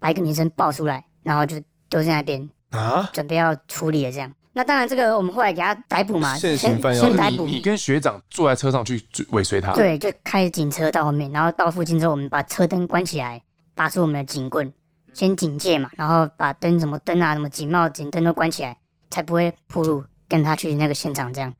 [0.00, 4.32] 把一个女生抱出来，然后就丢在那边啊，准备要处理了这样。
[4.54, 7.46] 那当然，这个我们后来给他逮捕嘛，先先逮捕。
[7.46, 13.42] 你跟学长坐在车上去尾随他，对，就开警车到后面，然后到附近之后，我们把车灯关起来，
[13.74, 14.70] 拔出我们的警棍，
[15.14, 18.76] 先警戒嘛，然后把灯什么灯啊，什么警帽、警灯都关起来，
[19.10, 21.54] 才不会铺路，跟他去那个现场这样。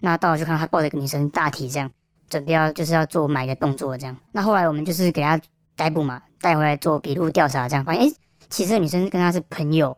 [0.00, 1.90] 那到了就看到他抱着一个女生大体这样，
[2.30, 4.16] 准备要就是要做买的动作这样。
[4.32, 5.38] 那后来我们就是给他
[5.76, 8.12] 逮捕嘛，带回来做笔录调查这样，发现哎，
[8.48, 9.94] 其实这个女生跟他是朋友。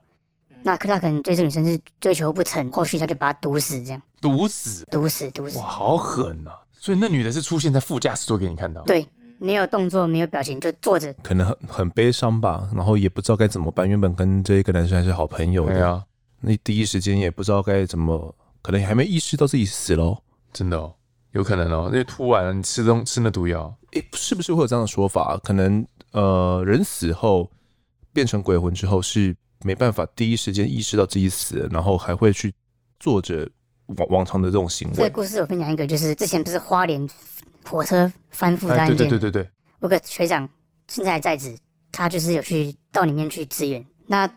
[0.66, 6.58] 那可他可能对这女生是追求不成，后续他就把她毒死，这样毒死，毒死，毒死，哇，好狠啊！
[6.72, 9.06] 所以那女的是出现在副驾驶座给你看到，对，
[9.38, 13.86] 没有动作，没有表情，就坐着，可能很很悲伤吧，然后也不知道该怎么办。
[13.86, 16.02] 原本跟这一个男生还是好朋友的，对啊，
[16.40, 20.16] 那第一时间也不知道该怎么，可能还没意识到自己死了，
[20.50, 20.94] 真的哦，
[21.32, 25.38] 有可能哦，因为突然你吃东吃那毒药，诶，是不是会有这样的说法？
[25.44, 27.50] 可能呃，人死后
[28.14, 29.36] 变成鬼魂之后是。
[29.64, 32.52] 没办法，第一时间意识到自己死了，然后还会去
[33.00, 33.48] 做着
[33.86, 34.94] 往往常的这种行为。
[34.94, 37.08] 这个故事我分享一个，就是之前不是花莲
[37.64, 39.50] 火车翻覆的案件，对对对对对。
[39.80, 40.46] 我个学长
[40.86, 41.56] 现在还在职，
[41.90, 43.82] 他就是有去到里面去支援。
[44.06, 44.30] 那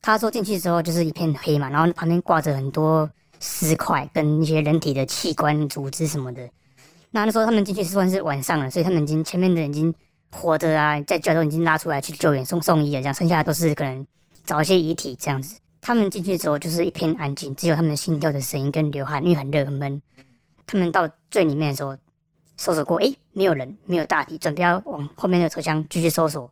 [0.00, 6.48] 他说进去之后就是一片黑嘛，然后旁边挂着很多尸块跟一些人体的器官组织什么的。
[7.10, 9.92] 那那时候他们进去是算是晚上了，所以他们已经前面的人已经
[10.30, 14.06] 活着啊，在脚都已经拉出来去救援送送医了，这样剩下的都是可能。
[14.44, 20.00] 找一些遗体这样子，他们进去之后就是一片安静，只有他们心跳的声音跟流汗，因为很热很闷。
[20.66, 21.96] 他们到最里面的时候，
[22.56, 26.50] 搜索过，哎、没有人，没有大体，准备要往后面的车厢继续搜索。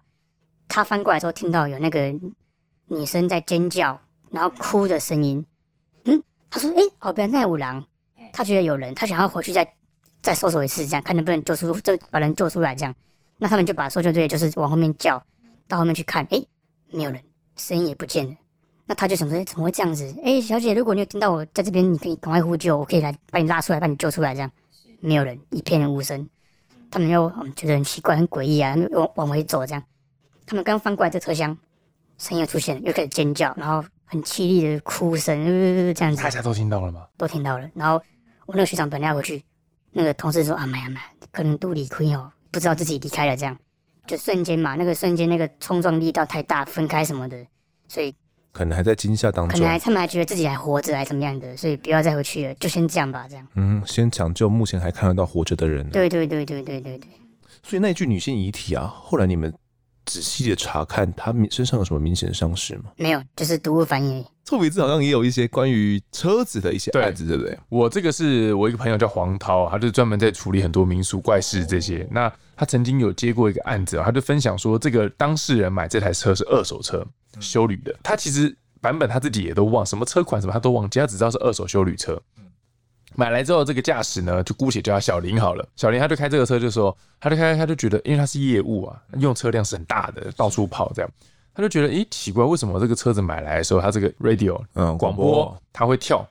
[0.66, 2.14] 他翻过来的时候，听到有那个
[2.86, 5.44] 女生在尖叫，然后哭的声音。
[6.04, 7.84] 嗯，他说，哎、欸，后边那五郎。
[8.30, 9.66] 他觉得有人，他想要回去再
[10.20, 12.74] 再搜索一次，这样看能不能救出，就把人救出来。
[12.74, 12.94] 这样，
[13.38, 15.20] 那他们就把搜救队就是往后面叫，
[15.66, 16.44] 到后面去看，哎、
[16.90, 17.22] 没有人，
[17.58, 18.34] 声音也不见了。
[18.86, 20.04] 那他就想说，怎么会这样子？
[20.24, 24.32] 哎、欸，小姐，如果你有听到我在这边，你可以赶快呼救，我可以来把你拉出来，把你救出来。
[24.34, 24.50] 这样，
[25.00, 26.26] 没有人，一片无声。
[26.90, 29.66] 他们又、嗯、觉得很奇怪，很诡异啊，往往回走。
[29.66, 29.82] 这样，
[30.46, 31.54] 他们刚翻过来这车厢，
[32.16, 36.22] 声音又出现了，又开始尖叫，然后很凄厉的哭声，呃，这样子。
[36.22, 37.06] 大家都听到了吗？
[37.18, 37.68] 都听到了。
[37.74, 38.00] 然后
[38.46, 39.44] 我那个学长本来要回去，
[39.92, 43.36] 那个同事说啊，妈呀妈，可能都理亏哦，不知道自己离开了。
[43.36, 43.54] 这样，
[44.08, 47.36] 就瞬间嘛，那个瞬间那个冲撞力道太大，分开什么的，
[47.86, 48.12] 所以。
[48.50, 53.46] 可能还在惊吓当中，可能还他们还觉得自己还活着，还怎么样的，所以不要再回去了，就先这样吧，这样。
[53.54, 55.88] 嗯，先抢救目前还看得到活着的人。
[55.90, 57.08] 对对对对对对对。
[57.62, 59.52] 所以那具女性遗体啊，后来你们
[60.08, 62.84] 仔细的查看，他身上有什么明显的伤势吗？
[62.96, 64.24] 没有，就是毒物反应。
[64.46, 67.58] 臭鼻子好像也有一些关于车子的一些案子，对，不对？
[67.68, 72.08] 我这个是我一个朋友叫黄涛，他就专门在处理很多民俗怪事这些。
[72.10, 77.06] 那他曾经有接过一个案子，他就分享说，这个当事人买这台车是二手车。
[77.38, 82.20] 修旅的，他其实版本他自己也都忘，什么车款什么他都忘记，他只知道是二手修旅车。
[83.18, 85.68] 买来之后，这个驾驶呢，就姑且叫他小林好了。
[85.74, 91.10] 小林他就开这个车，就说他就开，他就觉得，因为他是业务啊，用车量是很大的，到处跑这样，
[91.52, 96.24] 他就觉得，诶，奇怪，为什么这个车子买来的时候，他这个 radio 嗯广播它会跳，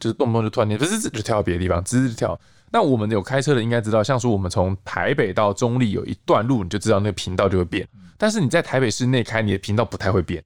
[0.00, 2.36] 就是动不动就突然间不是就跳到别的地方，吱吱跳。
[2.72, 7.86] 那我们有开车的应该知道，像说我们从台北到中立有一段路，你就知道那个频道就会变。
[8.18, 10.42] 但是你在台北市内开，你的频道不太会变，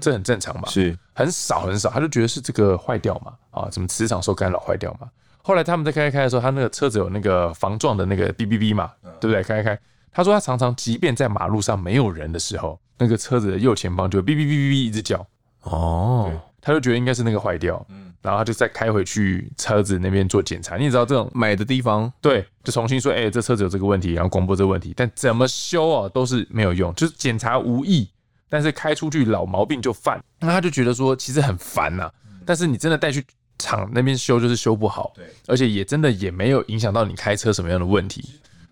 [0.00, 0.96] 这很正常嘛，是。
[1.12, 1.90] 很少很少。
[1.90, 5.08] 他就觉得是这个坏掉嘛，啊，什么磁场受干扰坏掉嘛。
[5.42, 9.42] 后来他们在开开开的时候，他那个车子有那个防撞的那个哔哔哔嘛，对不对？
[9.42, 9.80] 开开开，
[10.12, 15.26] 他说他常常即便在马路上没有人的时候，那个车子的右前方就哔哔哔哔哔一直叫，
[15.62, 16.30] 哦，
[16.60, 17.84] 他就觉得应该是那个坏掉。
[17.88, 18.08] 嗯。
[18.22, 20.76] 然后他就再开回去车子那边做检查。
[20.76, 28.06] 你也知道这种买的地方，对，就重新说，哎、欸，这车子有这个问题，然后广播这个问题，但怎么修啊都是没有用，就是检查无益，
[28.50, 30.22] 但是开出去老毛病就犯。
[30.38, 32.12] 那他就觉得说，其实很烦呐、啊。
[32.44, 33.24] 但是你真的带去
[33.58, 38.22] 厂那边修，就是修不好，对，而且也真的也没有影响到你开车什么样的问题。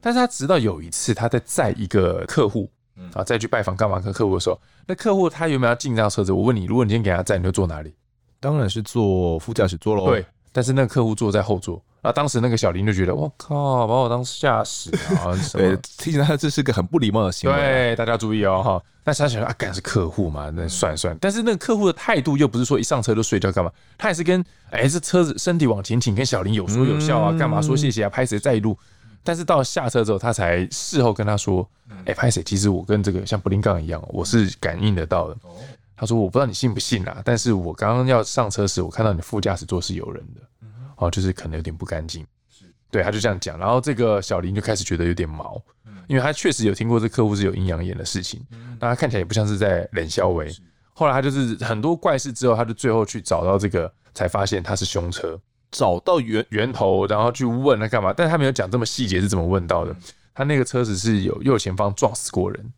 [0.00, 2.70] 但是他直到有一次他在载一个客户
[3.12, 6.32] 啊，再去拜访干嘛跟客户的时候，那客户他有没有要进这辆车子？
[6.32, 7.94] 我问你，如果你今天给他载，你就坐哪里？
[8.40, 10.06] 当然是坐副驾驶座喽。
[10.06, 10.24] 对，
[10.58, 11.80] 但是那个客户坐在后座。
[12.02, 15.30] 啊，当时那个小林就觉得，我靠，把我当驾驶啊！
[15.52, 17.56] 对，提醒他这是个很不礼貌的行为。
[17.56, 18.82] 对，大家注意哦，哈。
[19.04, 21.16] 但是他想说啊，干是客户嘛，那算算。
[21.20, 24.40] 但是那个客户的态度又不是说一上车就睡觉干嘛，他也是跟
[24.70, 28.76] 哎、欸，这车子身体往前倾，跟小林有说有笑啊，干嘛说谢谢啊，拍谁在一路。
[29.22, 32.42] 但是到下车之后，他才事后跟他说，哎、欸，拍谁？
[32.42, 35.36] 其实我跟这个像布林杠一样，我是感应得到的。
[36.00, 40.40] 他说：“我不知道你信不信啊，但是我刚刚要上车时，我看到你副驾驶座是有人的，
[40.96, 42.24] 哦，就是可能有点不干净。
[42.88, 43.58] 对，他就这样讲。
[43.58, 45.60] 然后这个小林就开始觉得有点毛，
[46.06, 48.40] 因为他确实有听过这客户是有阴阳眼的事情，
[48.78, 50.48] 那他看起来也不像是在冷笑为。
[50.92, 55.36] 后来他就是很多怪事之后，他就最后去找到这个，才发现他是凶车，
[55.72, 59.94] 找到源源头，然后去问他干嘛，但是他没有讲这么细节是怎么问到的。
[60.32, 62.72] 他那个车子是有右前方撞死过人，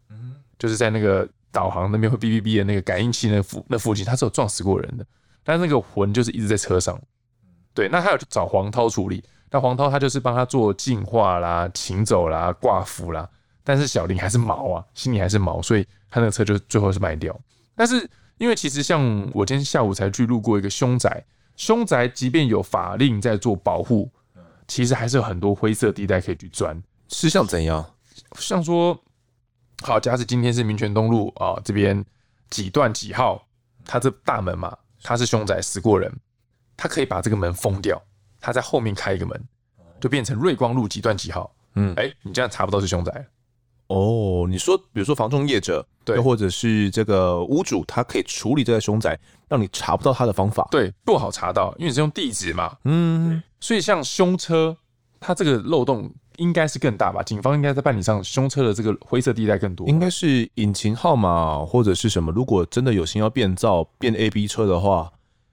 [0.58, 5.04] 就是在那个。”导航那边会哔哔哔的那个感应器那附那附近，他是有撞死过人的，
[5.42, 7.00] 但是那个魂就是一直在车上。
[7.74, 13.28] 对，那他有去找黄涛处理，那黄涛他就是帮他做净化啦、请走啦、挂符啦，
[13.64, 17.38] 但是小林还是毛啊，心里还是毛，所以他那个车就最后是卖掉。
[17.74, 18.08] 但是
[18.38, 21.24] 因为其实像我今天下午才去路过一个凶宅，
[21.56, 24.10] 凶宅即便有法令在做保护，
[24.68, 26.80] 其实还是有很多灰色地带可以去钻。
[27.08, 27.84] 是像怎样？
[28.38, 28.96] 像说。
[29.82, 32.04] 好，假使今天是民权东路啊，这边
[32.50, 33.42] 几段几号，
[33.84, 36.12] 他这大门嘛，他是凶宅死过人，
[36.76, 38.00] 他可以把这个门封掉，
[38.40, 39.42] 他在后面开一个门，
[39.98, 41.50] 就变成瑞光路几段几号。
[41.76, 43.26] 嗯，哎、欸，你这样查不到是凶宅。
[43.86, 52.76] 哦，你说，比如说房仲业者，对，又或者是这个屋主，他可以处理这个凶宅，让你查不到他的方法，对，不好查到，因为你是用地址嘛。
[52.84, 54.76] 嗯，所以像凶车，
[55.18, 56.12] 它这个漏洞。
[56.40, 57.22] 应该是更大吧？
[57.22, 59.86] 警方应该在办理上凶车的这个灰色地带更多。
[59.86, 62.32] 应该是引擎号码或者是什么？
[62.32, 65.12] 如果真的有心要变造变 A B 车的话，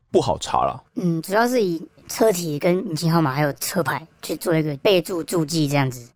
[0.10, 0.82] 不好查了。
[0.96, 6.10] 嗯，主要是以车体跟引擎号码还有车牌去做一个备注注记，这样子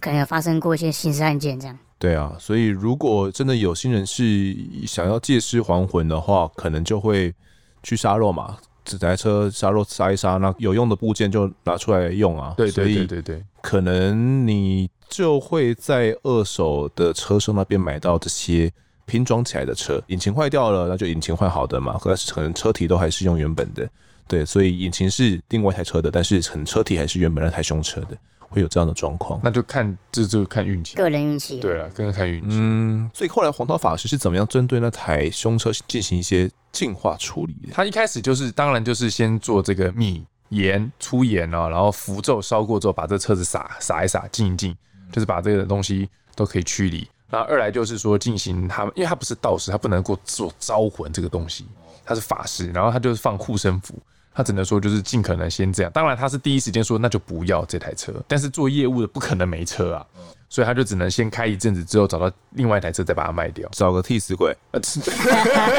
[0.00, 1.78] 可能有发生过一些刑事案件这样。
[1.98, 4.56] 对啊，所以如果真的有心人是
[4.86, 7.34] 想要借尸还魂的话，可能就会
[7.82, 8.56] 去杀肉嘛。
[8.84, 12.54] 这台车杀肉杀一杀，那有用的部件就拿出来用啊。
[12.56, 18.72] 对对对对对，可能你就会在二手的车商那边买到这些
[19.06, 20.00] 拼装起来的车。
[20.06, 21.98] 引擎坏掉了，那就引擎换好的嘛。
[21.98, 23.88] 可是可能车体都还是用原本的。
[24.28, 28.16] 对，所以引擎是另外一台车的，但是可能车体还是原本那台凶车的。
[28.48, 31.58] 会有这样的状况，那就看这就，就看运气，个人运气。
[31.58, 32.46] 对啊，个人看运气。
[32.52, 37.72] 嗯，所以后来黄涛法师是怎么样针对那台凶车进行一些净化处理的？
[37.72, 40.24] 他一开始就是，当然就是先做这个米
[40.56, 44.76] 盐粗盐啊，然后符咒烧过之后，把这车子撒撒一撒，净一净，
[45.12, 47.06] 就是把这个东西都可以驱离。
[47.30, 51.66] 那二来就是说进行他，因为他不是道士，他不能够做招魂这个东西，
[52.04, 53.94] 他是法师，然后他就是放护身符。
[54.32, 60.06] 他只能说就是尽可能先这样，当然他是第一时间说那就不要这台车，但是做业务的不可能没车啊，
[60.56, 64.80] 所以他就只能先开一阵子，之后找到另外一台车再把它卖掉，找个替死鬼，呃，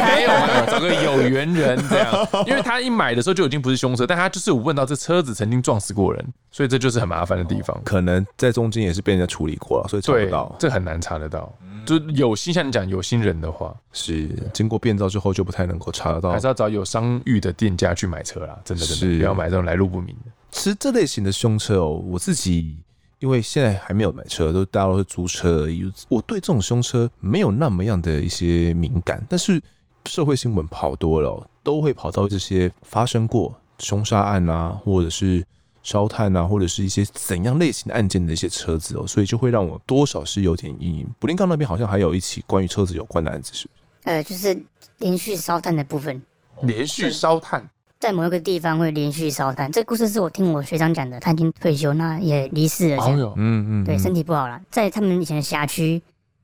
[0.05, 11.51] 没有啊，找个有缘人这样，因为他一买的时候就已经不是凶车，但他就是有问到这车子曾经撞死过人，所以这就是很麻烦的地方，可能在中间也是被人家处理过了，所以查不到，这很难查得到。
[11.84, 18.55] 就有心像你讲有心人的话，是经过变造之后就不太能够查得到，还是要找有商誉的店家去买车啦。
[18.63, 20.32] 真的，真的不要买这种来路不明的。
[20.51, 22.78] 其实这类型的凶车哦，我自己
[23.20, 25.91] 因为现在还没有买车，都大家都是租车而已。
[26.09, 29.61] 我对这种凶车没有那么样的一些敏感，但是
[30.05, 35.43] 社会新闻跑多了，都会跑到这些发生过凶杀案啊，或者是。
[35.84, 41.07] 烧炭啊，或者是一些怎样类型的案件的一些车子哦，所以就会让我多少是有点阴影。
[41.18, 44.09] 布林冈那边好像还有一起关于车子有关的案子，是不是？
[44.11, 44.61] 呃，就是
[44.97, 46.22] 连续烧炭的部分。
[46.63, 47.70] 连续烧炭，
[48.00, 49.72] 在某一个地方会连续烧炭。
[49.72, 53.04] 这个故事是我听我学长讲的，他已经退休，那也离世了。
[53.04, 54.62] 哦嗯嗯，对，身体不好了。
[54.70, 56.02] 在他们以前的辖区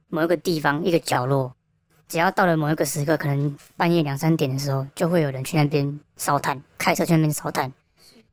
[0.09, 1.53] 某一个地方一个角落，
[2.07, 7.71] 只要到了某一个时刻，可能半夜两三点的时候，就会有人去那边烧炭，开车去那边烧炭。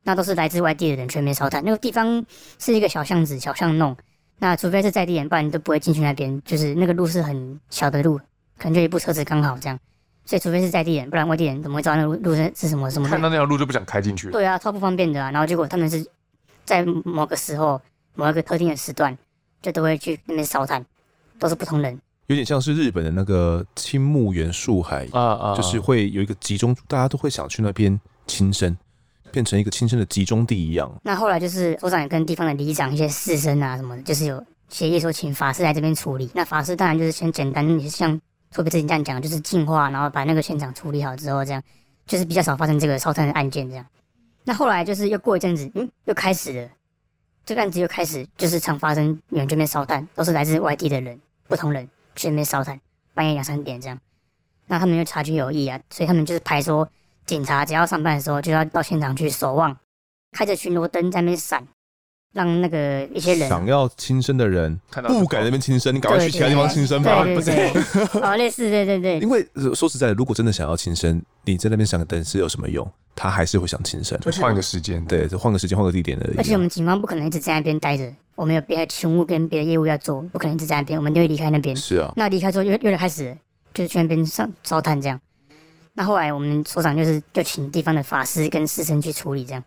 [0.03, 2.25] 那都是来自外地的人去那边烧炭，那个地方
[2.57, 3.95] 是一个小巷子、小巷弄。
[4.39, 6.41] 那除非是在地人，不然都不会进去那边。
[6.43, 8.17] 就是那个路是很小的路，
[8.57, 9.77] 可能就一部车子刚好这样。
[10.25, 13.07] 所以除非是在地人，不然外地人怎么会知道那路路是是什么什么？
[13.07, 14.29] 看到那条路就不想开进去。
[14.31, 15.31] 对啊，超不方便的啊。
[15.31, 16.05] 然后结果他们是
[16.63, 17.81] 在某个时候、
[18.15, 19.17] 某一个特定的时段，
[19.61, 20.85] 就都会去那边烧炭，
[21.39, 21.99] 都是不同人。
[22.27, 28.77] 有点像是日本的那个青木原树海啊啊，就是会有一个集中，大家都会想去那边轻生。
[29.31, 30.91] 变成一个轻生的集中地一样。
[31.03, 36.29] 那后来就是首长也跟地方的里长、一些士绅啊什么的，就是有协议说请法师来这边处理。
[36.33, 38.19] 那法师当然就是先简单，也是像
[38.51, 41.63] 托比之前这样讲，就是净化，然后把那个现场处理好之后，这样
[42.05, 43.85] 就是比较少发生这个烧炭的案件这样。
[44.43, 46.69] 那后来就是又过一阵子，嗯，又开始了，
[47.45, 52.79] 这个案子又开始就是常发生，有人这边烧炭，都是来自外地的人，不同人去那边烧炭，
[53.13, 53.97] 半夜两三点这样。
[54.67, 56.87] 那他们又察觉有异啊，所以他们就是排说。
[57.23, 59.77] 警察只要上班的时候，就要到现场去守望，
[60.31, 61.65] 开着巡逻灯在那边闪，
[62.33, 67.23] 让那个一些人想要轻生的人不敢在那边轻生，你赶快去其他地方轻生吧。
[67.23, 69.19] 对对 对，哦，类似，对对对。
[69.19, 72.89] 因为说实在的，如果真的想要轻生，你在那边闪个灯是有什么用？
[73.15, 76.37] 他还是会想轻生，就换个时间，对，就换个时间，换个地点而已。
[76.37, 81.75] 而且我们警方不可能一直在那边待着，我们有别的勤务跟别的业务要做，不可能一直在那边，我们就会离开那边。
[81.75, 83.37] 是啊，那离开之后又又开始
[83.73, 85.19] 就是去那边上烧炭这样。
[85.93, 89.61] 那后来我们所长就是就请地方的法师跟师生去处理这样，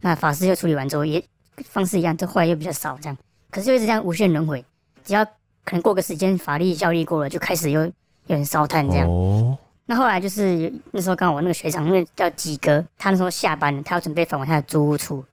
[0.00, 1.22] 那法师就处理完之后也
[1.64, 3.16] 方式一样，这后来又比较少这样，
[3.50, 4.64] 可是就一直这样无限轮回，
[5.04, 5.24] 只要
[5.64, 7.92] 可能过个时间法力效力过了，就开始又有
[8.26, 9.08] 人烧炭这样。
[9.08, 9.56] 哦。
[9.86, 15.24] 那后来就是那时候刚好我那个学长，那个叫吉哥，他那时候下班了，他要准备返回他的租屋处，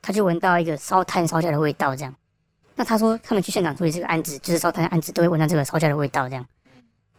[0.00, 2.14] 他就闻到一个烧炭烧焦的味道这样。
[2.76, 6.46] 那他说他们去现场处理这个案子，就是烧炭的案子，都会闻到这个烧焦的味道这样，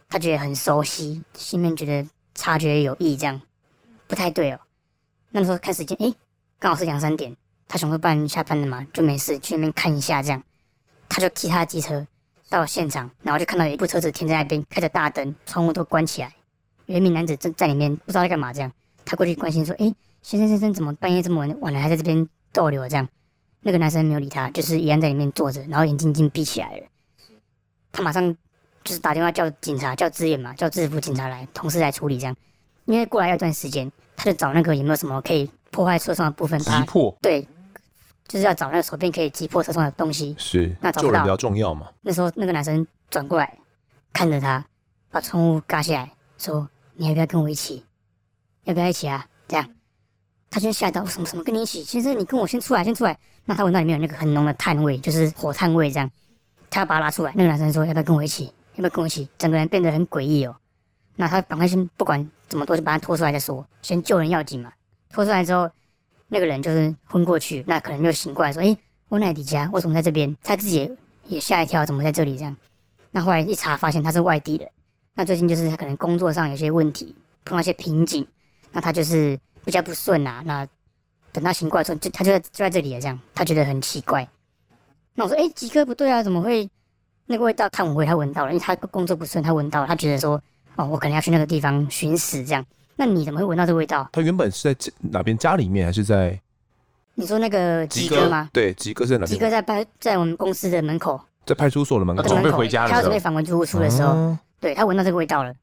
[0.08, 2.08] 他觉得很熟悉，心里面觉得。
[2.38, 3.40] 察觉有异，这样
[4.06, 4.60] 不太对哦。
[5.30, 6.14] 那时候看时间，诶，
[6.58, 7.34] 刚好是两三点。
[7.68, 10.42] 他想说不然下班了嘛，就没事去那边看一下，这样。
[11.08, 12.06] 他就骑他的机车
[12.48, 16.32] 到现场，然后就看到有一部车子停在那边，开着大灯，窗户都关起来。
[16.86, 18.72] 有一名男子正在里面，不知道在干嘛，这样。
[19.04, 23.08] 他过去关心说：“诶，先生先生，怎么半夜这么晚晚了还在这边逗留啊？”这样。
[23.60, 26.86] 那个男生没有理他，就是一样在里面坐着，然后眼睛已经闭起来了。
[27.92, 28.36] 他马上。
[28.84, 32.36] 就是打电话叫警察，叫支援嘛，叫制服警察来，同事来处理这样。
[32.84, 37.12] 因为过来要一段时间，他就找那个有没有什么可以破坏车窗的部分，击破。
[37.20, 37.44] 对，
[38.28, 40.34] 就是要找那个手边可以击破车窗的东西。
[40.38, 41.10] 是，那找不到。
[41.10, 41.88] 做人比较重要嘛。
[42.02, 43.58] 那时候那个男生转过来，
[44.12, 44.64] 看着他，
[45.10, 47.84] 把窗户嘎下来，说：“你要不要跟我一起？
[48.64, 49.68] 要不要一起啊？”这样，
[50.50, 51.82] 他先吓到，什么什么跟你一起？
[51.82, 53.16] 先生，你跟我先出来，先出来。
[53.44, 56.10] 那他闻到里面有那个很浓的炭味，就是火炭味，这样，
[56.68, 57.32] 他要把他拉出来。
[57.36, 58.46] 那个男生说：“要不要跟我一起？”
[58.76, 59.26] 要不要跟我一起？
[59.38, 60.54] 整个人变得很诡异哦。
[61.14, 64.70] 那他赶快先不管怎么拖就把他拖出来再说，先救人要紧嘛。
[65.10, 65.70] 拖出来之后，
[66.28, 68.76] 那个人就是昏过去，那可能就醒过来说：“诶，
[69.08, 70.90] 我奈迪家为什么在这边？”他自己
[71.26, 72.56] 也吓一跳，怎么在这里这样？
[73.10, 74.68] 那后来一查发现他是外地的，
[75.14, 77.14] 那最近就是他可能工作上有些问题，
[77.44, 78.26] 碰到一些瓶颈，
[78.72, 80.42] 那他就是比较不顺啊。
[80.44, 80.66] 那
[81.32, 84.28] 等他醒过来之后，就他就在就在这里了，这样他觉得很奇怪。
[85.14, 86.68] 那我说：“诶，吉哥不对啊，怎么会？”
[87.28, 90.40] 那个味道，看我会他闻到了，因为他工作不顺，他闻到了，他觉得说，
[90.76, 92.64] 哦，我可能要去那个地方寻死这样。
[92.96, 94.08] 那你怎么会闻到这个味道？
[94.12, 96.40] 他原本是在哪边家里面，还是在？
[97.14, 98.48] 你说那个吉哥吗？
[98.52, 99.38] 对，吉哥在哪边？
[99.38, 102.22] 吉哥在派在我们公司的门口，在派出所的门口。
[102.22, 105.54] 准备回家的时候，他准备返回住处的时候，哦、对他闻到这个味道了，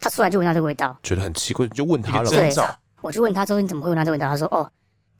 [0.00, 2.30] 他出来就闻到这个味道，觉得很奇怪，就问他了。
[2.30, 2.50] 对，
[3.00, 4.28] 我就问他说，你怎么会闻到这个味道？
[4.28, 4.70] 他说，哦，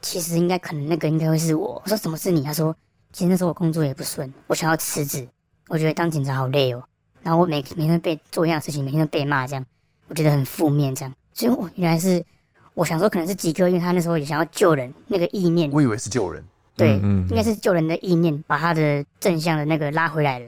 [0.00, 1.80] 其实应该可能那个应该会是我。
[1.84, 2.42] 我说什么是你？
[2.42, 2.74] 他说，
[3.12, 5.28] 其实那时候我工作也不顺，我想要辞职。
[5.68, 6.82] 我觉得当警察好累哦，
[7.22, 9.66] 然后我每每天被做一样的事情，每天都被骂，这样
[10.08, 11.14] 我觉得很负面，这样。
[11.32, 12.24] 所以我原来是
[12.74, 15.70] 我想说，可能是吉哥，因为他那时候也想要救人，那个意念。
[15.72, 16.42] 我以为是救人，
[16.76, 20.46] 对，嗯嗯、应该是救人的意念，把他的正向的那个拉回来了。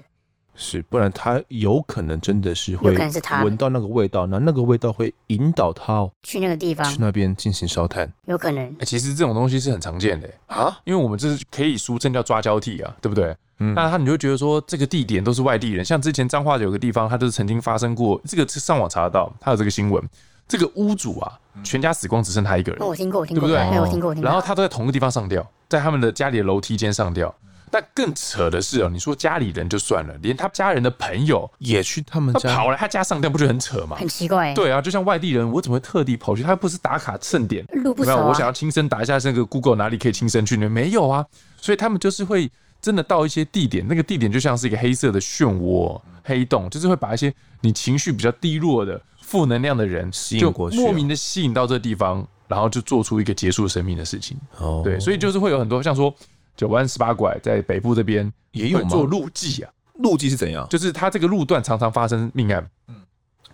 [0.56, 8.64] 是，不然他有可能真的是会，有可能是他闻到那个味道，那那个味道会引导他去那个地方，去那边进行烧炭，有可能。
[8.78, 10.30] 欸、其实这种东西是很常见的。
[10.46, 13.36] 啊，因为我们这是可以俗称叫抓交替啊，对不对？
[13.58, 20.00] 嗯，那他你就觉得说这个地点都是外地人，像之前彰化有个地方，他就是曾经发生过这个是，上网查得到，他有这个新闻，
[20.46, 22.82] 这个屋主啊，全家死光，只剩他一个人。
[22.82, 23.80] 哦，我听过，我听过，对不对？
[23.80, 24.30] 我听过，我听过。
[24.30, 27.34] 然后他都在同一个地方上吊，在他们的家里的楼梯间上吊。
[27.70, 33.96] 但更扯的是哦，你说家里人就算了，连他家人的朋友也去他们家，跑来他家上吊，不觉得很扯吗？
[33.96, 34.54] 很奇怪。
[34.54, 36.42] 对啊，就像外地人，我怎么会特地跑去？
[36.42, 38.26] 他不是打卡盛典，路不熟啊。
[38.28, 40.68] 我想要亲身打一下那个 Google 哪里可以亲身去呢？
[40.68, 41.26] 没有啊，
[41.56, 42.50] 所以他们就是会。
[42.82, 47.32] 真的到一些地点，那个地点就像是一个黑色的漩涡、黑洞，就是会把一些
[47.62, 54.36] 你情绪比较低落的负能量的人吸引过去，莫名的吸引到这地方，然后就做出一个结束生命的事情。
[54.58, 56.14] 哦，对，所以就是会有很多像说
[56.56, 59.70] 九弯十八拐，在北部这边也有做路祭啊。
[59.94, 60.68] 路祭是怎样？
[60.68, 62.68] 就是他这个路段常常发生命案。
[62.88, 62.96] 嗯，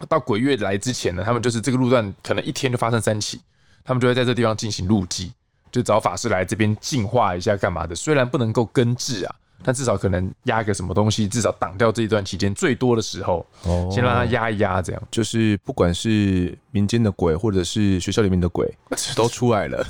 [0.09, 3.41] 到鬼月来之前呢，他们就是这个路段可能一天就发生三起，
[3.85, 5.33] 他们就会在这地方进行路祭。
[5.73, 7.95] 就找法师来这边净化一下，干嘛的？
[7.95, 18.73] 虽然不能够根治啊，但至少可能压个什么东西，至少挡掉这一段期间最多的时候，哦，先让他压一压，这样就是不管是民间的鬼，或者是学校里面的鬼，
[19.17, 19.87] 都出来了。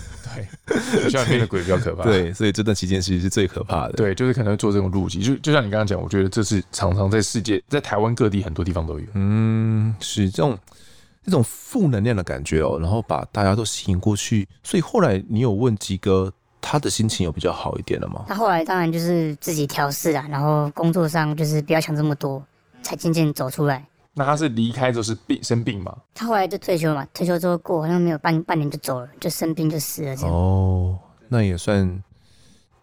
[0.67, 2.05] 对，学校里面的鬼比较可怕。
[2.09, 3.93] 对，所以这段期间其实是最可怕的。
[3.95, 9.07] 对，就是可能会做这种路径，就就像你刚刚讲，我觉得这是常常在世界，在台湾各地很多地方都有。
[9.15, 10.59] 嗯，是这种。
[11.23, 18.25] 这种负能量的感觉哦，然后把大家都吸引过去，所以后来你有问吉哥，他的心情有比较好一点了吗？
[18.29, 22.43] 他后来当然就是自己调试啊，然后工作上就是不要想这么多，
[22.83, 23.85] 才渐渐走出来。
[24.13, 25.97] 那他是离开就是病生病吗？
[26.15, 30.35] 他后来就退休嘛，退休之后过好像没有半半年就走了，就生病就死了这样。
[30.35, 30.99] 哦，
[31.29, 32.03] 那也算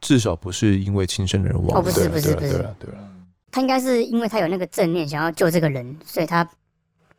[0.02, 1.78] 至少不是因为亲生人亡。
[1.78, 3.00] 哦，不是不是不是，对了对了，
[3.52, 6.48] 他应该是因为他有那个正念，想要救这个人，所以他。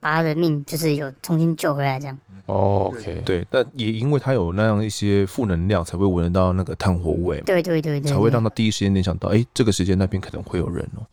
[0.00, 2.18] 把他的命就是有重新救回来，这样。
[2.46, 7.40] 哦，OK，对，但也因为他有那样一些负能量，才会闻得到那个炭火味。
[7.42, 11.04] 对对对对，才会让他第一时间联想到，哎，这个时间那边可能会有人哦。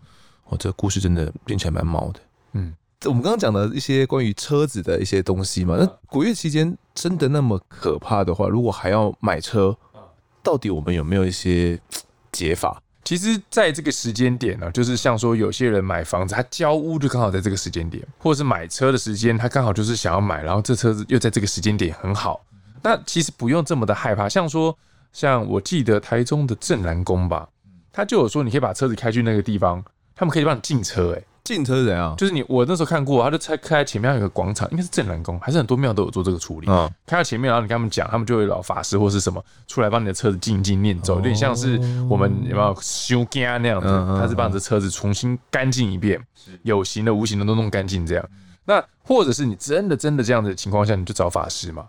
[0.46, 2.20] 哦，这个故事真的听起来蛮毛的。
[2.54, 2.74] 嗯，
[3.04, 9.76] 我们刚刚讲的一些关于车子的一些东西嘛，那鬼月期间真的那么可怕的话，如果还要买车，
[10.42, 11.78] 到底我们有没有一些
[12.32, 12.82] 解法？
[13.06, 22.44] 其实，在这个时间点呢，就是像说，有些人买房子，他交屋就刚好在这个时间点，或者是买车的时间，他刚好就是想要买，然后这车子又在这个时间点很好。
[22.82, 24.28] 那其实不用这么的害怕。
[24.28, 24.76] 像说，
[25.14, 27.48] 像我记得台中的正南宫吧，
[27.94, 29.86] 他就有说，你可以把车子开去那个地方，
[30.16, 32.14] 他们可以帮你进车，欸，进车是怎样？
[32.18, 36.68] 就是你，我那时候看过，他就开开前面有个广场，应该是镇南宫，还是很多庙都有做这个处理。
[36.68, 41.78] 嗯，开到前面，然后你跟他们讲，他们就会老法师或是什么出来帮你的车子静静念咒，有点像是
[42.10, 43.88] 我们有没有修家那样子，
[44.20, 46.20] 他是帮你的车子重新干净一遍，
[46.64, 48.30] 有形的、无形的都弄干净这样。
[48.66, 51.86] 那或者是你真的真的这样的情况下，你就找法师嘛，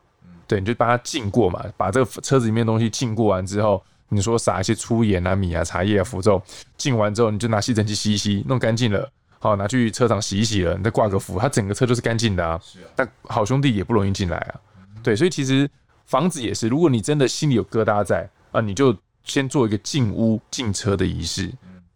[0.47, 6.43] 对，你就帮他净过嘛，把这个车子里面的东西净过完之后，你说撒一些粗盐啊、米啊、茶叶啊、符咒，
[6.77, 9.11] 净完之后，你就拿吸尘器吸一吸，弄干净了。
[9.39, 12.61] 好，拿去车厂洗一洗了，你再挂个符，它整个车就是干净的啊。
[12.62, 12.84] 是啊。
[12.97, 14.61] 但好兄弟也不容易进来啊。
[15.03, 15.68] 对，所以其实
[16.07, 21.53] 房子也是，如果你真的心里有疙瘩在啊，你就先做一个进屋进车的仪式，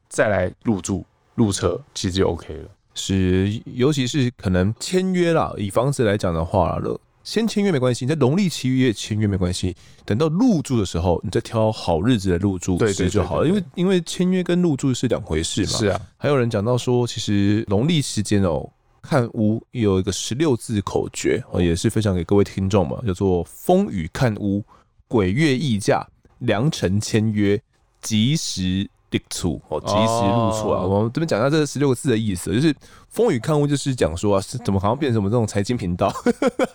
[0.09, 2.69] 再来入住入车，其实就 OK 了。
[2.95, 7.01] 是，尤其是可能签约啦，以房子来讲的话了。
[7.23, 9.77] 先签约没关系，你在农历七月签约没关系。
[10.05, 13.47] 等到入住的时候，你再挑好日子来入住，对，对就好了。
[13.47, 15.69] 因为因为签约跟入住是两回事嘛。
[15.69, 16.01] 是啊。
[16.17, 18.69] 还有人讲到说，其实农历时间哦，
[19.03, 24.65] 看屋有一个十六字口诀，哦，也是分享给各位听众嘛，叫做“风雨看屋，
[25.07, 26.07] 鬼月议价，
[26.39, 27.61] 良辰签约，
[28.01, 29.61] 吉时立厝”。
[29.69, 30.83] 哦，及时入厝啊。
[30.83, 32.75] 我们这边讲一下这十六个字的意思，就是
[33.09, 36.13] “风雨看屋”就是讲说啊，是怎么好像变成什么这种财经频道？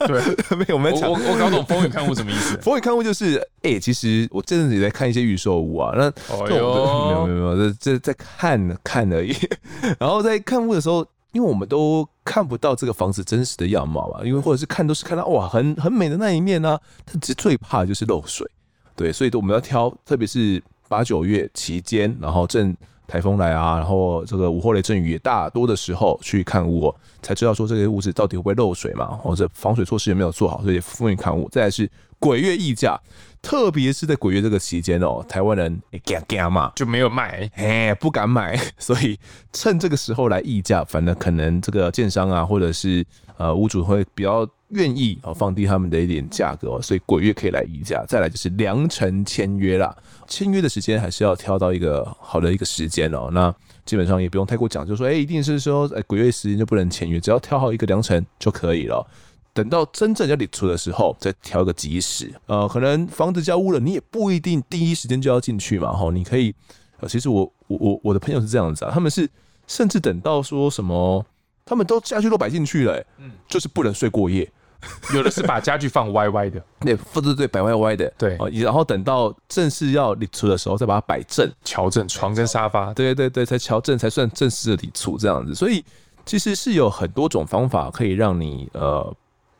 [0.07, 0.21] 对，
[0.57, 6.11] 没有，我们讲，我我搞懂“风雨看屋”什么意思？“风雨看屋”就是，哎、欸，其实我这阵子也在看一些预售物啊，那，
[6.47, 9.33] 没有没有没有，这这在看看而已。
[9.99, 11.05] 然后在看物的时候。
[11.35, 18.49] 因为我们都看不到这个房子真实的样貌嘛，因为或者是看都是看到哇很很美的那一面呢、啊，它其实最怕的就是漏水，
[18.95, 22.75] 对，所以我们要挑，特别是八九月期间，然后正
[23.07, 31.47] 台风来啊，然后这个午后雷阵雨也大多的时候去看屋，才知道说这些屋子到底会不会漏水嘛，或者防水措施有没有做好，所以风雨看屋。
[31.49, 32.99] 再来是鬼月议价。
[33.41, 39.19] 特别是在鬼月这个期间哦，台湾人惊惊嘛，就没有卖，哎，不敢买， 所以
[39.53, 43.05] 趁这个时候来议价，反正可能这个建商啊，或者是
[43.37, 44.43] 呃屋主会比较
[44.75, 48.05] 愿意哦放低他们的一点价格，所以鬼月可以来议价。
[48.07, 49.95] 再来就是良辰签约啦，
[50.27, 53.29] 签约的时间还是要挑到一个好的一个时间哦。
[53.31, 53.53] 那
[53.85, 59.05] 基本上也不用太过讲究，说哎，一定是说哎鬼月时间就不能签约，只要挑好一个良辰就可以了。
[59.53, 62.29] 等到真正要理出的时候，再挑一个吉时。
[62.45, 65.93] 呃，可能房子交屋了，你也不一定第一时间就要进去嘛。
[65.93, 66.53] 哈，你可以，
[66.99, 69.29] 呃，其实我我我我的朋友是这样子啊，他们是
[69.65, 71.25] 甚至等到说什么，
[71.63, 74.51] 他们都家具都摆进去了，嗯，就是不能睡过夜。
[75.13, 78.37] 有的是把家具放歪歪的，对，对对对，摆歪歪的，对。
[78.61, 85.53] 然后等到正式要理出的时候，再把它摆正，调正床跟沙发，对对对，才调正才算正式的理出这样子。
[85.53, 85.83] 所以
[86.25, 89.15] 其实是有很多种方法可以让你呃。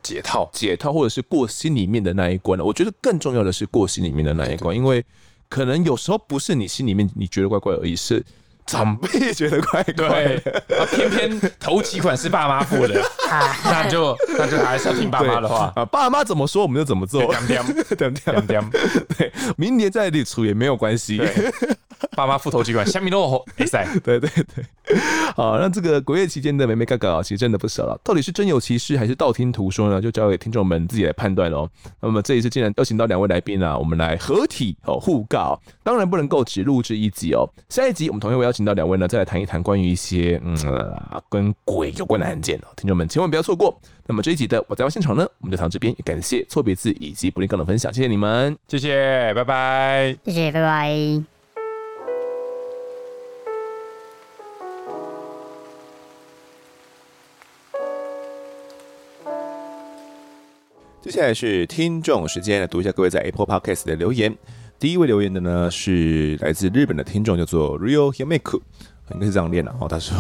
[0.08, 2.64] 解套，解套，或者是过心里面的那一关的。
[2.64, 5.04] 我觉得更重要的是过心里面的那一关，因为
[5.50, 8.24] 可能有时候不是你心里面你觉得怪怪而已，是
[8.66, 9.94] 长辈觉得怪怪。
[9.94, 10.62] 对，
[10.92, 13.02] 偏偏头期款是爸妈付的，
[13.64, 15.86] 那就那就还是要听爸妈的话啊。
[15.86, 17.22] 爸妈怎么说我们就怎么做。
[19.18, 21.22] 对， 明年再理出也没有关系。
[22.12, 23.88] 爸妈付头期款，下面都好，比赛。
[24.04, 24.98] 对对对，
[25.36, 28.00] 好，那这个国乐期间的梅梅哥哥啊，其实真的不少了。
[28.04, 30.02] 到底是真有其事还是道听途说呢？
[30.02, 31.68] 就交给听众们自己来判断喽。
[32.02, 37.50] 那么这一次既然邀请到两位来宾啊，我们来合体哦互告，当然不能够只录制一集哦。
[37.70, 42.68] 下一集我们同样会邀请到两位呢，再来谈一谈关于一些嗯、呃、跟鬼有关的案件哦。
[42.78, 43.78] 听众们千万不要错过。
[44.08, 51.24] 那么这一集的我在现场呢，我们就到这边，也感谢错别字以及布林刚的分享，谢谢你们，谢谢，拜拜，谢谢，拜拜。
[61.02, 64.34] 接下来是听众时间，来读一下各位在 Apple Podcast 的留言。
[64.78, 68.60] 第一位留言的呢是来自日本的听众，叫做 Real Himeku，
[69.14, 69.88] 应该是这样念的哦。
[69.88, 70.16] 他说：“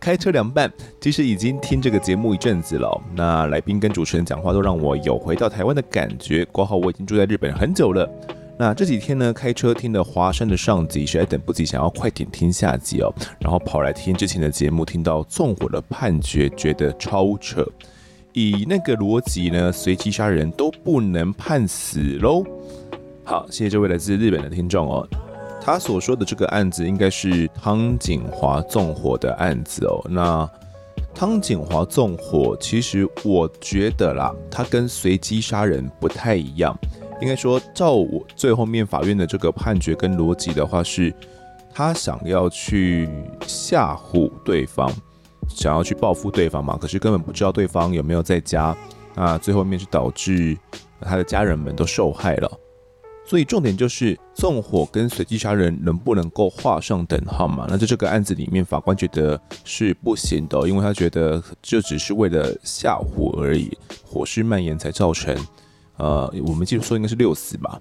[0.00, 3.00] 开车凉拌，其实已经听这个节目一阵子了。
[3.14, 6.44] 那来宾跟主持人讲话都让我有回到台湾的感觉。
[6.46, 8.08] 括号我已经住在日本很久了。
[8.58, 13.14] 那这几天呢，开车听了华山的上集，实在等不及想要快点听下集哦。
[13.38, 17.64] 然后跑来听之前的节目，听到纵火的判决，觉得超扯。”
[18.34, 22.44] 以那个逻辑呢，随机杀人都不能判死喽。
[23.28, 25.06] 好，谢谢这位来自日本的听众哦。
[25.60, 30.02] 他所说的这个案子应该是汤锦华纵火的案子哦。
[30.08, 30.50] 那
[31.14, 36.74] 汤锦华纵火，其实我觉得啦，他跟随机杀人不太一样。
[37.20, 41.14] 应该说，照我最后面法院的这个判决跟逻辑的话，是
[41.70, 43.06] 他想要去
[43.46, 44.90] 吓唬对方。
[45.50, 48.74] 想要去报复对方嘛，可是根本不知道对方有没有在家，
[49.14, 50.56] 那最后面是导致
[51.02, 52.50] 他的家人们都受害了。
[53.28, 57.66] 所以重点就是纵火跟随机杀人能不能够画上等号嘛？
[57.68, 65.36] 那在这个案子里面，法官觉得是不行的，因为他觉得就只是为了吓唬而已，火势蔓延才造成，
[65.98, 67.78] 呃，我们记得说应该是六死吧。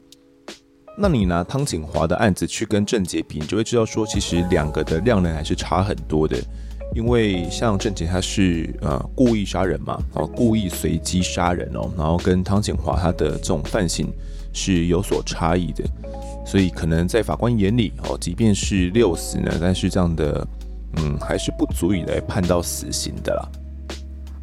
[0.97, 6.37] 那你拿汤锦华的案子去跟郑捷比，你就会知道说，其实两个的量能还是差很多的。
[6.93, 14.11] 因为像郑捷他是呃故意杀人嘛，然后故意随机杀人哦，然后跟汤锦华他的这种犯行
[14.57, 15.83] 是有所差异的，
[16.43, 20.45] 所以可能在法官眼里哦，即便是六死呢，但是这样的
[20.97, 23.47] 嗯还是不足以来判到死刑的啦。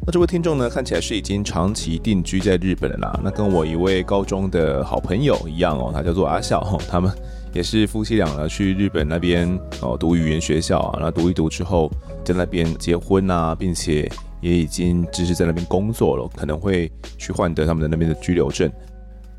[0.07, 7.11] 那这位听众呢，看起来是已经长期定居在日本了啦，那跟我一位高中的好朋友一样哦，他叫做阿笑哈，他们。
[7.53, 9.47] 也是夫妻俩呢，去日本那边
[9.81, 11.89] 哦读语言学校啊，那读一读之后
[12.21, 14.11] 在那边结婚啊，并且
[14.41, 18.69] 也已经只是在那边工作了，可能会去换得他们的那边的居留证。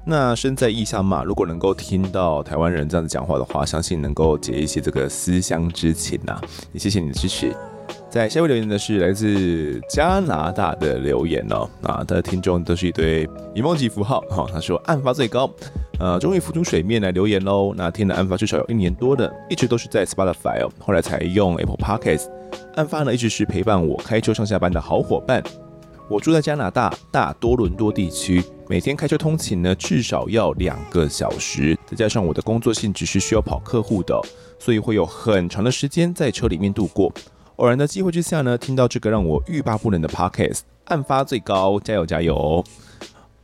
[0.08, 6.40] 那身在异乡嘛，如果能够听到台湾人这样子讲话的话，相信能够解一些这个思乡之情呐。
[6.72, 7.52] 也谢谢你的支持。
[8.08, 13.26] 在下位留言的是来自加拿大的留言哦，啊，他的听众都是一堆
[13.56, 15.50] emoji 符号，哈，他说案发最高，
[15.98, 17.74] 呃，终于浮出水面来留言喽。
[17.76, 22.30] 那听了案发至少有一年多的，一直都是在 Spotify 哦，后来才用 Apple Podcast。
[22.76, 25.42] 案发呢，一直是陪伴我开车上下班的好伙伴。
[26.08, 34.20] 我住在加拿大大多伦多地区，每天开车通勤呢，至少要两个小时，再加上我的工作性质是需要跑客户的，
[34.56, 37.12] 所以会有很长的时间在车里面度过。
[37.56, 42.64] 偶然的机会之下呢，听到这个让我欲罢不能的 Podcast，案发最高，加油加油！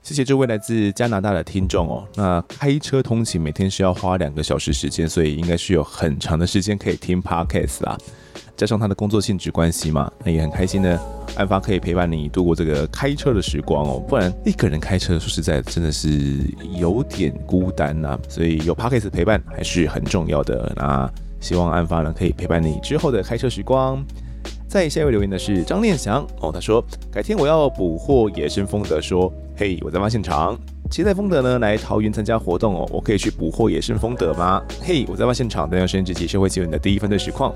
[0.02, 2.06] 谢谢这位来自加拿大的听众哦。
[2.14, 7.98] 那开车通勤每天是要花两个小时时间，所以应该是有很长的时间可以听 Podcast 啦。
[8.62, 11.00] 加上他的工作性质关系嘛，那也很开心呢。
[11.34, 16.38] 案发可以陪伴你度过这个开车的时光哦，不然一个人开车说实在真的是
[16.78, 20.72] 有点孤单呐、所以有 Podcast 陪伴还是很重要的。
[20.76, 21.10] 那。
[21.40, 24.00] 希望案发呢可以陪伴你之后的开车时光。
[24.68, 30.56] 再下一位留言的是张念祥哦，他说改天我要捕获野生风德，说嘿，我在发现场，
[30.92, 34.62] 期待丰德呢来桃园参加活动哦，我可以去捕获野生丰德吗？
[34.82, 37.50] 嘿，我在发现场，等下升职级社会新闻的第一分队实况。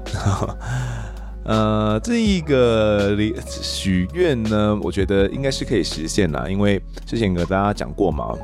[1.45, 3.15] 呃，这一个
[3.45, 8.35] 许愿呢，我觉得应该是可以实现啦，因为之前跟大家讲过嘛。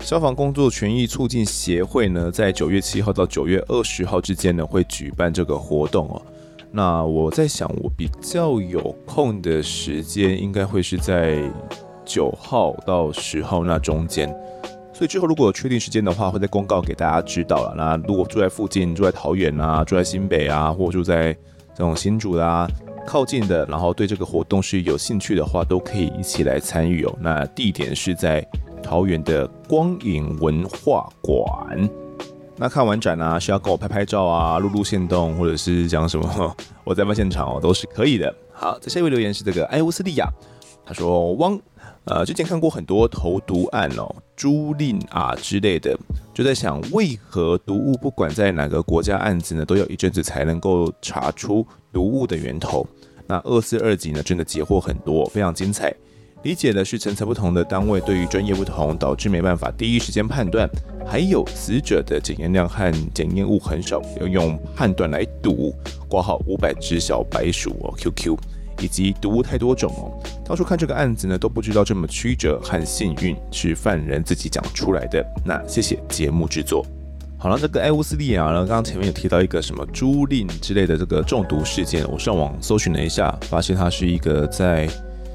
[0.00, 6.20] 消防工作权益促进协会呢，在九月七号到九月二十号之间呢，会举办这个活动哦。
[6.70, 11.38] 那我在想，我比较有空的时间，应该会是在
[12.04, 14.28] 九号到十号那中间。
[14.92, 17.74] 所以之后如果有确定时间的话，会再公告给大家知道了。
[17.76, 21.32] 那如果住在附近，住在桃园啊，住在新北啊，或住在
[21.74, 22.68] 这种新竹啊
[23.06, 27.18] 靠近的，然后对这个活动是有兴趣的话，都可以一起来参与哦。
[27.20, 28.46] 那地点是在。
[28.84, 31.88] 桃园的光影文化馆，
[32.56, 38.34] 那看完展啊，需要跟我拍拍照啊，录录线动，或者是讲什么，我在办现场哦，都是可以的。
[38.52, 40.28] 好，这下一位留言是这个艾乌斯利亚，
[40.84, 41.56] 他说汪，
[42.04, 45.96] 呃，之前看过很多投毒案哦，租赁啊之类的，
[46.34, 52.84] 就在想为何毒物不管在哪个国家案子呢，都要一阵子才能够查出毒物的源头。
[53.28, 55.94] 那二四二集呢，真的截获很多，非常精彩。
[56.42, 60.68] 理解的是层次不同的单位对于专业不同，导致没办法第一时间判断。
[61.06, 65.72] 还有死者的检验量和检验物很少，要用判断来赌。
[66.08, 68.36] 挂号五百只小白鼠哦，QQ，
[68.80, 70.12] 以及毒物太多种哦。
[70.44, 75.24] 当初看这个案子呢，都不知道这么曲折和幸运是犯人自己讲出来的。
[75.44, 76.86] 那谢谢节目制作。
[77.38, 84.88] 好了，这个艾乌斯利亚呢，刚刚前面有提到一个什么租赁之类的这个中毒事件，我上网搜寻了一下，发现它是一个在。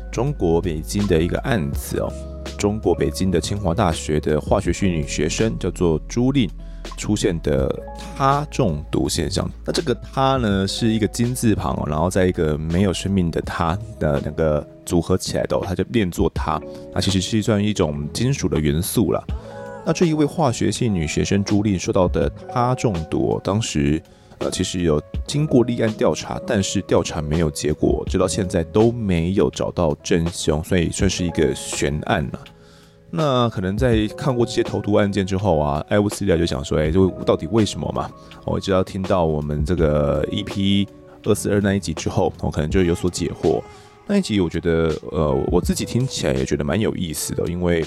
[0.09, 2.11] 中国北京的一个案子哦，
[2.57, 6.49] 中国北京的清华大学的化学系女学生叫做朱令
[6.95, 7.73] 出现的
[8.15, 9.49] 他中毒现象。
[9.65, 16.61] 那这个他呢是一个金字旁，然后在一个没有生命的他的两个组合起来的，它就变作他。
[16.93, 19.23] 那其实是算一种金属的元素了。
[19.85, 24.01] 那这一位化学系女学生朱莉受到的他中毒，当时。
[24.39, 32.39] 呃，其实有经过立案调查，但是调查没有结果，直到现在都没有找到真凶，所以算是一个悬案了。
[33.09, 38.09] 那可能在看过这些投毒案件之后啊，艾乌斯利亚就想说，哎，就到底为什么嘛？
[38.45, 40.87] 我直到听到我们这个 EP
[41.23, 43.61] 二四二那一集之后，我可能就有所解惑。
[44.05, 47.85] 那一集我觉得，呃，我自己听起来也觉得蛮有意思的，因为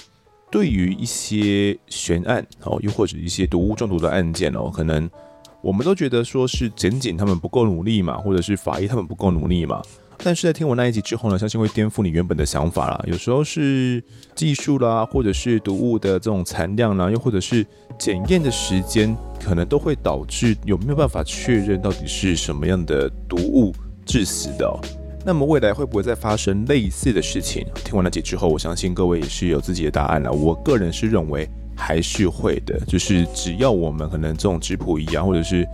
[0.50, 5.08] 对于一些悬案哦，又或者一些毒物中毒的案件哦，可能。
[5.62, 9.82] 我们都觉得说是检警他们不够努力嘛，或者是法医他们不够努力嘛。
[10.22, 13.04] 但是在听完那一集之后呢，相信会颠覆你原本的想法啦。
[13.06, 14.02] 有时候是
[14.34, 17.66] 技术啦，或者是毒物的这种残量啦，又或者是
[17.98, 24.70] 检验的时间，可能都会导致有没有办法确认到底是什么样的毒物致死的。
[25.24, 27.66] 那么未来会不会再发生类似的事情？
[27.84, 30.30] 听完那集之后，我相信各位也是有自己的答案了。
[30.30, 31.48] 我个人是认为。
[31.82, 35.66] 还是会的，就是只要我们可能这种质谱仪啊，或者是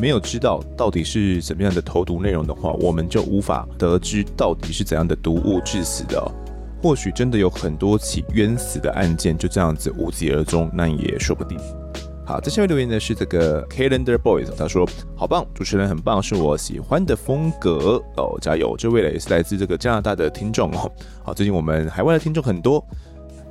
[0.00, 6.32] 没有知道到底是怎么样的投毒内容的话，我们就无法得知到底是怎样的毒物致死的。
[6.82, 11.58] 或许真的有很多起冤死的案件就这样子无疾而终，那也说不定。
[12.24, 18.74] 好，在下面留言的是这个 Calendar Boys，他说好棒，主持人很棒，是我喜欢的风格哦，加油！
[18.78, 20.90] 这位呢也是来自这个加拿大的听众哦。
[21.22, 22.82] 好，最近我们海外的听众很多。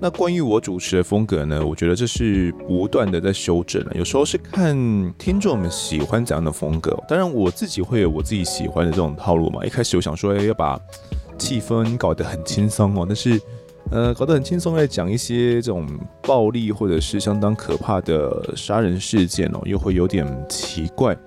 [0.01, 1.65] 那关于我主持的风格呢？
[1.65, 3.91] 我觉得这是不断的在修正了。
[3.95, 4.73] 有时候是看
[5.17, 9.65] 听众们喜欢怎样的风格，当然我自己会有我自己喜欢的这种套路嘛。
[9.65, 10.79] 一开始我想说，要把
[11.37, 13.41] 气氛搞得很轻松哦，但是，
[13.91, 15.85] 呃，搞得很轻松来讲一些这种
[16.21, 21.17] 暴力或者是相当可怕的杀人事件哦，又会有点奇怪。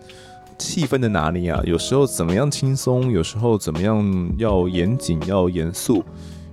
[0.58, 6.04] 气氛的拿捏啊，有时候怎么样轻松，有时候怎么样要严谨、要严肃，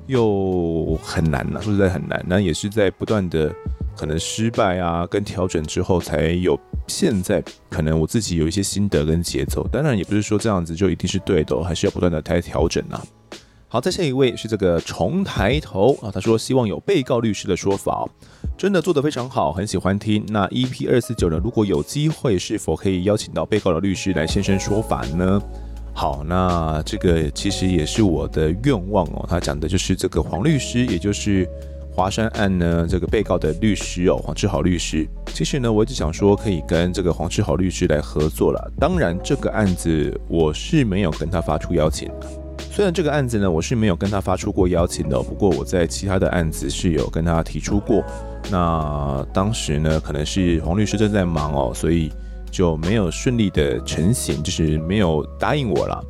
[0.09, 1.61] 又很难呐、啊。
[1.61, 3.53] 说实在很难，那也是在不断的
[3.95, 9.67] 可能失败啊跟调整之后，才有现在可能我自己有一些心得跟节奏。
[9.71, 13.01] 当然，也不是说这样子就一定是对的，还是要不断的来调整啊。
[13.71, 18.09] 好，再下一位是这个重抬头啊，他说希望有被告律师的说法，
[18.57, 20.25] 真的做得非常好，很喜欢听。
[20.29, 25.39] 那 EP 二四九呢，如果有机会，是否可以邀请到被告的律师来现身说法呢？
[25.99, 29.25] 好，那这个其实也是我的愿望哦。
[29.27, 31.45] 他讲的就是这个黄律师，也就是
[31.93, 35.05] 华山案呢这个被告的律师哦，黄志豪律师。
[35.33, 38.71] 其实呢，我一直想说可以跟这个黄志豪律师来合作了。
[38.79, 42.09] 当然，这个案子我是没有跟他发出邀请。
[42.71, 48.01] 虽然这个案子呢，我是没有跟他发出过邀请的，不过我在其他的案子是有跟他提出过。
[48.49, 52.09] 那当时呢，可能是黄律师正在忙哦，所以
[52.51, 56.03] 就没有顺利的成型，就是没有答应我了。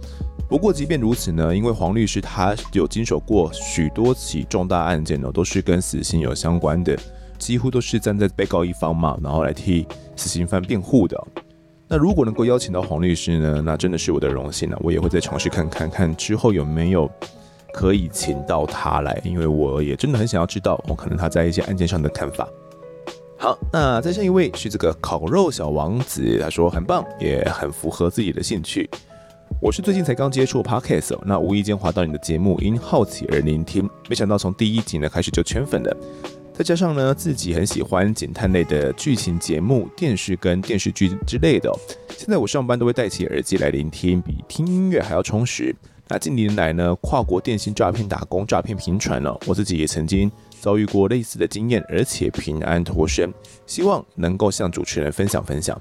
[0.47, 6.97] 不过即便如此呢，因为黄律师他有经手过许多起重大案件呢，都是跟死刑有相关的，
[7.37, 9.85] 几乎都是站在被告一方嘛，然后来替
[10.15, 11.15] 死刑犯辩护的。
[11.87, 14.77] 那如果能够邀请到黄律师呢，那真的是我的荣幸了。
[14.81, 17.09] 我也会再尝试看看看之后有没有
[17.73, 22.47] 可以请到他来，因为我也真的很想要知道，我可能他在一些案件上的看法。
[23.41, 28.89] 好，那再下一位是这个烤肉小王子，他说很棒，也很符合自己的兴趣。
[29.61, 35.97] 我是最近才刚接触 Podcast，那无意间滑到你的节目，因好奇而聆听，没想到从第一集呢开始就圈粉了。
[36.53, 41.73] 再加上呢，自己很喜欢警探类的剧情节目、电视跟电视剧之类的。
[42.17, 45.73] 现在我上班都会戴起耳机来聆听，比听音乐还要充实。
[46.09, 50.29] 那近年来呢，跨国电信诈骗打工诈骗频传了，我自己也曾经
[50.61, 53.31] 遭遇过类似的经验，而且平安脱身。
[53.65, 55.79] 希望能够向主持人分享分享。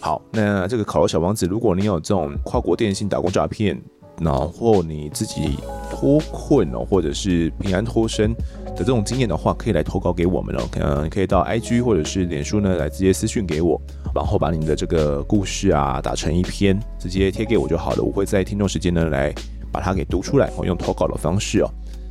[0.00, 3.80] 好，那这个烤肉小王子，如果你有这种跨国电信打工诈骗，
[4.20, 5.58] 然后你自己
[5.90, 8.32] 脱困哦，或者是平安脱身
[8.74, 10.68] 的这种经验的话，可以来投稿给我们哦。
[10.70, 13.80] 可能可以到 IG 或者是脸书呢来直接私讯给我，
[14.14, 18.02] 然后把你的这个故事啊打成一篇，直接贴给我就好了。
[18.02, 19.34] 我会在听众时间呢来
[19.70, 21.70] 把它给读出来，我用投稿的方式哦。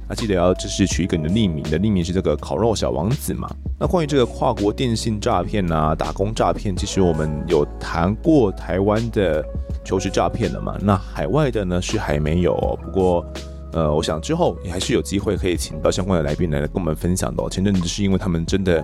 [0.10, 3.47] 那记得要就是取一个你的匿名，你的匿名是这个烤肉小王子嘛。
[3.80, 9.45] 那关于这个跨国电信诈骗啊、打工诈骗，其实我们有谈过台湾的
[9.86, 10.76] 求职诈骗了嘛。
[10.82, 12.55] 那海外的呢是还没有。
[12.84, 13.24] 不过
[13.72, 17.47] 呃，我想之后也还是有机会可以请到相关的来宾来跟我们分享的哦。
[17.47, 18.84] 前阵子是因为他们真的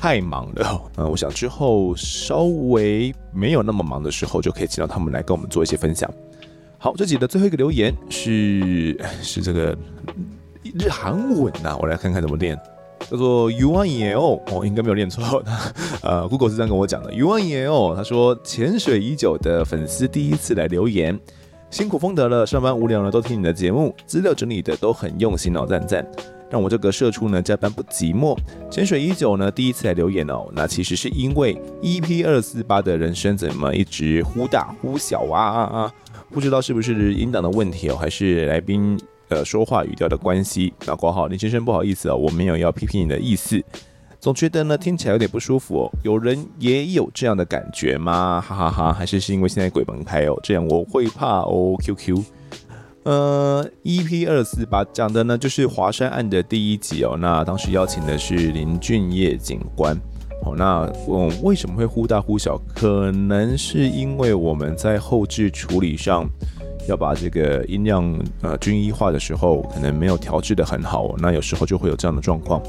[0.00, 6.10] 太忙了，呃，我想之后稍微没有那么忙的时候，就可以请到他们来跟我们做一些分享。
[6.78, 9.76] 好，这集的最后一个留言是是这个。
[10.62, 12.58] 日韩文呐、我来看看怎么念，
[13.10, 15.42] 叫做 UANEO，哦，应该没有念错。
[16.02, 21.18] 呃，Google 是这样跟我讲的，UANEO，他说潜水已久的粉丝第一次来留言，
[21.70, 26.06] 辛苦丰德了，上班无聊了都听你的节目，资料整理的都很用心哦，赞赞，
[26.50, 28.36] 让我这个社畜呢加班不寂寞。
[28.70, 35.92] 潜水已久呢，第一次来留言哦，那其实是因为 EP 二四八的人声怎么一直忽大忽小啊啊啊，
[36.30, 38.98] 不知道是不是音档的问题哦，还是来宾。
[39.34, 43.62] 的说话语调的关系，那括号林先生不好意思哦，我没有要批评你的意思，
[44.20, 45.90] 总觉得呢听起来有点不舒服哦。
[46.04, 48.40] 有人也有这样的感觉吗？
[48.46, 51.74] 哈哈哈，还是是因为现在鬼门开哦，这样我会怕哦。
[51.82, 52.22] QQ，
[53.04, 57.16] 呃，EP 二四八讲的呢就是华山案的第一集哦。
[57.18, 59.96] 那当时邀请的是林俊业警官
[60.44, 60.54] 哦。
[60.56, 62.56] 那嗯，为什么会忽大忽小？
[62.74, 66.28] 可能是因为我们在后置处理上。
[66.88, 72.62] 要把这个音量呃均一化的时候，可能没有调制得很好，那有时候就会有这样的状况。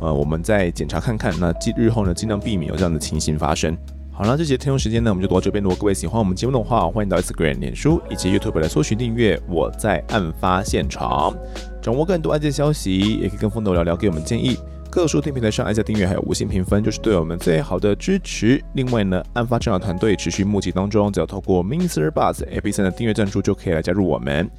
[0.00, 3.76] 呃，我们再检查看看，那日后呢尽量避免有这样的情形发生。
[4.12, 5.62] 好了，这节听众时间呢，我们就到这边。
[5.62, 9.38] 如果各位喜欢我们节目的话，欢迎到 Instagram、脸书以及 YouTube 来搜寻订阅。
[9.46, 11.36] 我在案发现场，
[11.82, 14.56] 掌握更多案件消息，也可以跟风头聊聊，给我们建议。
[14.96, 18.58] 各收听平台上按下订阅，还有五星评分，就是对我们最好的支持。
[18.72, 24.50] 另外呢，案发现场团队持续募集当中，只要透过 Mister Buzz AP3 的订阅赞助，就可以来加入我们。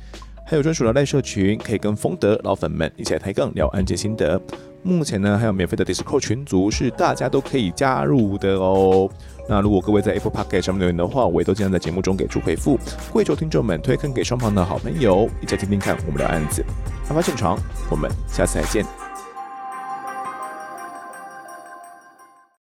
[0.45, 4.39] 还有专属的赖社群，可以跟风德老粉们一起来抬杠聊案件心得。
[4.83, 9.09] 目前呢，还有免费的 Discord 群组，是大家都可以加入的哦。
[9.49, 12.77] 那如果各位在 Apple Podcast 上面留言的话，我也都尽量在节目中给出回复。
[13.11, 16.63] 跪求听众们推坑给双方的好朋友，一起来听听看我们的案子。
[17.09, 17.57] 案发现场，
[17.89, 18.85] 我们下次再见。